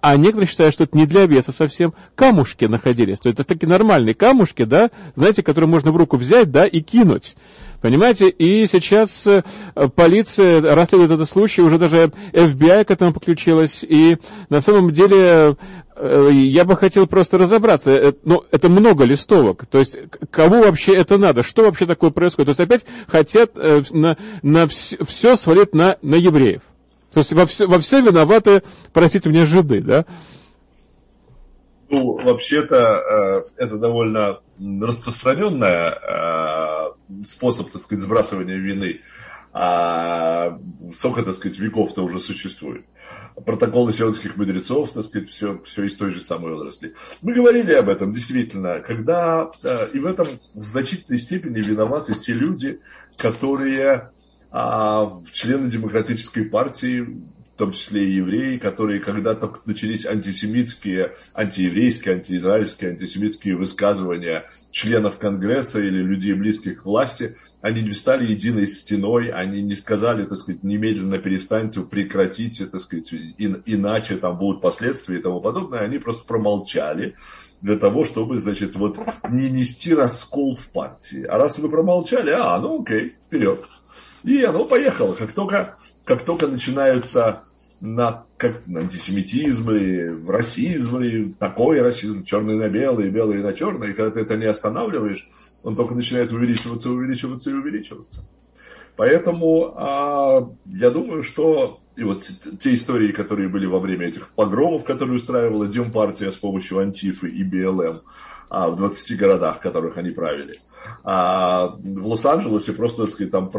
[0.07, 3.17] а некоторые считают, что это не для веса совсем, камушки находились.
[3.17, 6.81] То есть это такие нормальные камушки, да, знаете, которые можно в руку взять, да, и
[6.81, 7.35] кинуть.
[7.81, 8.29] Понимаете?
[8.29, 9.41] И сейчас э,
[9.95, 13.83] полиция расследует этот случай, уже даже FBI к этому подключилась.
[13.83, 14.17] И
[14.49, 15.57] на самом деле
[15.95, 17.89] э, я бы хотел просто разобраться.
[17.89, 19.65] Э, ну, это много листовок.
[19.65, 19.97] То есть,
[20.29, 21.41] кому вообще это надо?
[21.41, 22.55] Что вообще такое происходит?
[22.55, 23.55] То есть, опять хотят
[23.91, 26.61] на, на все свалить на, на евреев.
[27.15, 28.61] То есть, во все, во все виноваты,
[28.91, 30.05] простите меня, жиды, да?
[31.87, 36.91] Ну, вообще-то, это довольно распространенная
[37.23, 38.99] способ, так сказать, сбрасывания вины,
[39.53, 40.59] а
[40.93, 42.83] сколько, так сказать, веков-то уже существует.
[43.45, 46.95] Протоколы сионских мудрецов, так сказать, все, все из той же самой отрасли.
[47.21, 52.33] Мы говорили об этом, действительно, когда э, и в этом в значительной степени виноваты те
[52.33, 52.81] люди,
[53.15, 54.09] которые
[54.57, 57.01] а, члены демократической партии
[57.55, 65.79] в том числе и евреи, которые когда-то начались антисемитские, антиеврейские, антиизраильские, антисемитские высказывания членов Конгресса
[65.79, 70.63] или людей, близких к власти, они не стали единой стеной, они не сказали, так сказать,
[70.63, 77.15] немедленно перестаньте, прекратите, так сказать, иначе там будут последствия и тому подобное, они просто промолчали
[77.61, 78.99] для того, чтобы, значит, вот
[79.29, 81.23] не нести раскол в партии.
[81.23, 83.65] А раз вы промолчали, а, ну окей, вперед.
[84.25, 85.13] И оно поехало.
[85.13, 87.43] Как только, как только начинаются
[87.79, 93.93] на как антисемитизм и расизм, и такой расизм, черный на белый, белый на черный, и
[93.93, 95.29] когда ты это не останавливаешь,
[95.63, 98.27] он только начинает увеличиваться, увеличиваться и увеличиваться.
[98.95, 104.83] Поэтому а, я думаю, что и вот те истории, которые были во время этих погромов,
[104.83, 108.01] которые устраивала Демпартия с помощью Антифы и БЛМ,
[108.69, 110.55] в 20 городах, которых они правили.
[111.03, 113.51] А в Лос-Анджелесе просто, так сказать, там,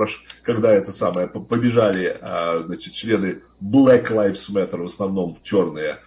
[0.42, 5.99] когда это самое, побежали, а, значит, члены Black Lives Matter, в основном черные,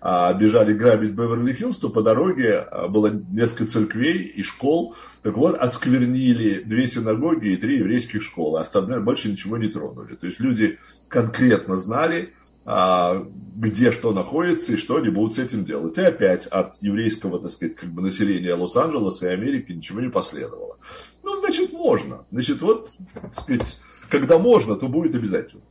[0.00, 4.94] а, бежали грабить Беверли-Хиллз, то по дороге а, было несколько церквей и школ.
[5.22, 8.60] Так вот, осквернили две синагоги и три еврейских школы.
[8.60, 10.14] Остальное больше ничего не тронули.
[10.14, 10.78] То есть люди
[11.08, 12.37] конкретно знали, а,
[12.68, 15.96] где что находится и что они будут с этим делать.
[15.98, 20.76] И опять от еврейского, так сказать, как бы населения Лос-Анджелеса и Америки ничего не последовало.
[21.22, 22.24] Ну, значит, можно.
[22.30, 23.78] Значит, вот, так сказать,
[24.10, 25.62] когда можно, то будет обязательно.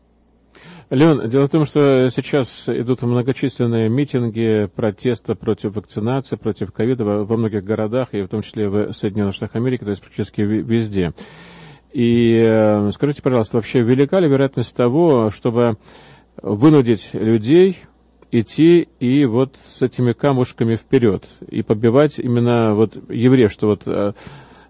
[0.89, 7.37] Леон, дело в том, что сейчас идут многочисленные митинги протеста против вакцинации, против ковида во
[7.37, 11.13] многих городах, и в том числе в Соединенных Штатах Америки, то есть практически везде.
[11.91, 15.77] И э, скажите, пожалуйста, вообще велика ли вероятность того, чтобы
[16.41, 17.77] вынудить людей
[18.31, 24.13] идти и вот с этими камушками вперед и побивать именно вот евреев, что вот э,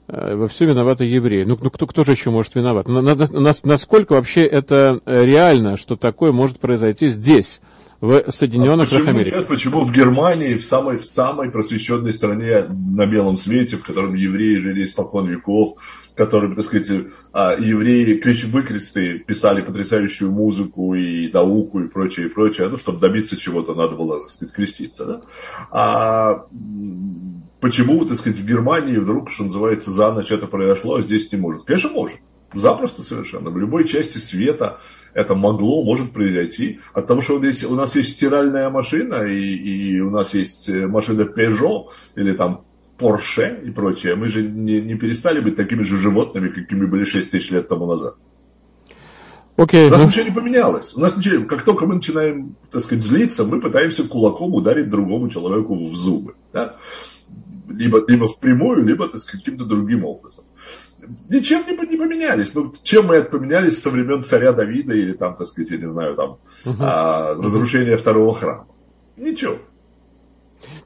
[0.08, 1.44] э, во всем виноваты евреи.
[1.44, 2.88] Ну, ну кто, кто же еще может виноват?
[2.88, 7.62] На, на, на, насколько вообще это реально, что такое может произойти здесь?
[8.00, 9.34] В Соединенных а Америки.
[9.36, 14.14] Нет, почему в Германии, в самой, в самой просвещенной стране на белом свете, в котором
[14.14, 15.78] евреи жили испокон веков,
[16.12, 22.30] в котором, так сказать, а, евреи выкресты писали потрясающую музыку и науку и прочее, и
[22.30, 25.22] прочее, ну, чтобы добиться чего-то, надо было, так сказать, креститься, да?
[25.72, 26.46] А
[27.60, 31.40] почему, так сказать, в Германии вдруг, что называется, за ночь это произошло, а здесь не
[31.40, 31.64] может?
[31.64, 32.18] Конечно, может.
[32.54, 33.50] Запросто совершенно.
[33.50, 34.80] В любой части света
[35.14, 36.80] это могло, может произойти.
[36.94, 41.24] От того, что у нас есть стиральная машина, и, и у нас есть э, машина
[41.24, 42.64] Peugeot, или там
[42.98, 47.32] Porsche и прочее, мы же не, не перестали быть такими же животными, какими были 6
[47.32, 48.16] тысяч лет тому назад.
[49.58, 50.08] Okay, у нас ну...
[50.08, 50.96] ничего не поменялось.
[50.96, 55.30] У нас ничего, как только мы начинаем, так сказать, злиться, мы пытаемся кулаком ударить другому
[55.30, 56.36] человеку в зубы.
[56.54, 56.78] Да?
[57.68, 60.46] Либо, либо впрямую, либо, так сказать, каким-то другим образом
[61.30, 62.54] ничем не, не поменялись.
[62.56, 65.90] Ну, чем мы это поменялись со времен царя Давида или там, так сказать, я не
[65.90, 66.30] знаю, там,
[66.66, 66.76] угу.
[66.80, 68.68] а, разрушения второго храма?
[69.18, 69.58] Ничего.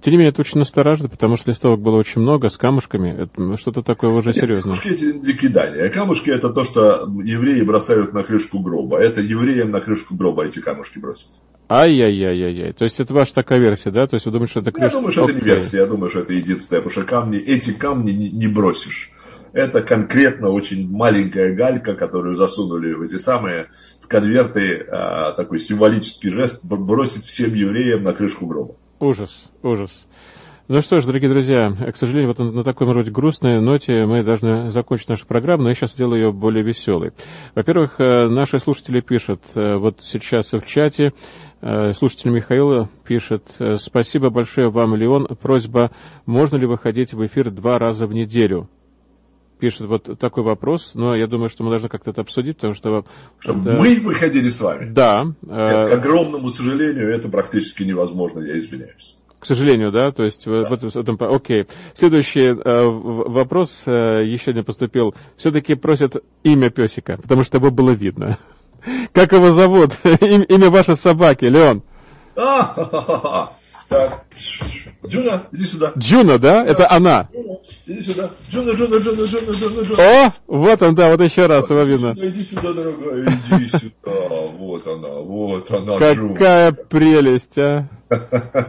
[0.01, 3.23] Тем не менее, это очень настораживает, потому что листовок было очень много с камушками.
[3.23, 4.73] Это ну, что-то такое уже серьезное.
[4.73, 5.89] Камушки эти для кидания.
[5.89, 8.99] Камушки это то, что евреи бросают на крышку гроба.
[8.99, 11.27] Это евреям на крышку гроба эти камушки бросят.
[11.69, 12.73] Ай-яй-яй-яй-яй.
[12.73, 14.05] То есть это ваша такая версия, да?
[14.07, 14.87] То есть вы думаете, что это крышка?
[14.87, 17.71] Я думаю, что это не версия, я думаю, что это единственное, потому что камни, эти
[17.71, 19.11] камни не, не бросишь.
[19.53, 23.67] Это конкретно очень маленькая галька, которую засунули в эти самые
[24.01, 28.75] в конверты, а, такой символический жест, бросить всем евреям на крышку гроба.
[28.99, 30.05] Ужас, ужас.
[30.67, 34.69] Ну что ж, дорогие друзья, к сожалению, вот на такой вроде грустной ноте мы должны
[34.69, 37.11] закончить нашу программу, но я сейчас сделаю ее более веселой.
[37.55, 41.11] Во-первых, э, наши слушатели пишут, э, вот сейчас в чате,
[41.59, 45.91] э, слушатель Михаила пишет, спасибо большое вам, Леон, просьба,
[46.25, 48.69] можно ли выходить в эфир два раза в неделю?
[49.61, 53.05] Пишет вот такой вопрос, но я думаю, что мы должны как-то это обсудить, потому что...
[53.39, 53.79] Чтобы это...
[53.79, 54.91] мы выходили с вами?
[54.91, 55.25] Да.
[55.43, 59.15] Нет, к огромному сожалению, это практически невозможно, я извиняюсь.
[59.39, 60.51] К сожалению, да, то есть да.
[60.67, 61.67] в этом, в этом окей.
[61.95, 65.13] Следующий э, вопрос э, еще не поступил.
[65.37, 68.39] Все-таки просят имя песика, потому что его было видно.
[69.13, 69.91] Как его зовут?
[70.03, 71.83] имя вашей собаки, Леон.
[73.91, 74.23] Так.
[75.05, 75.91] Джуна, иди сюда.
[75.97, 76.63] Джуна, да?
[76.65, 77.27] Это она.
[77.85, 78.29] Иди сюда.
[78.49, 80.27] Джуна, Джуна, Джуна, Джуна, Джуна, Джуна.
[80.27, 82.15] О, вот он, да, вот еще раз его видно.
[82.15, 84.11] Иди сюда, дорогая, иди сюда.
[84.57, 87.89] Вот она, вот она, Какая прелесть, а.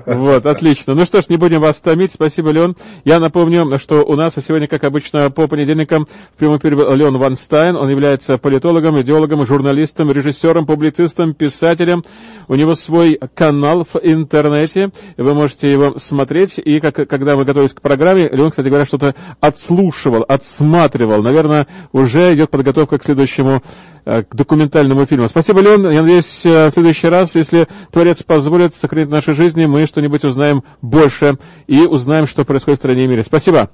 [0.07, 0.95] Вот, отлично.
[0.95, 2.13] Ну что ж, не будем вас томить.
[2.13, 2.77] Спасибо, Леон.
[3.05, 7.77] Я напомню, что у нас сегодня, как обычно, по понедельникам в прямом эфире Леон Вайнстайн.
[7.77, 12.05] Он является политологом, идеологом, журналистом, режиссером, публицистом, писателем.
[12.47, 14.91] У него свой канал в интернете.
[15.17, 16.59] Вы можете его смотреть.
[16.59, 21.23] И как, когда мы готовились к программе, Леон, кстати говоря, что-то отслушивал, отсматривал.
[21.23, 23.63] Наверное, уже идет подготовка к следующему
[24.05, 25.29] к документальному фильму.
[25.29, 25.91] Спасибо, Леон.
[25.91, 30.65] Я надеюсь, э, в следующий раз, если Творец позволит сохранить наши жизни, мы что-нибудь узнаем
[30.81, 33.23] больше и узнаем, что происходит в стране и мире.
[33.23, 33.71] Спасибо.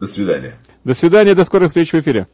[0.00, 0.54] До свидания.
[0.84, 2.28] До свидания, до скорых встреч в эфире.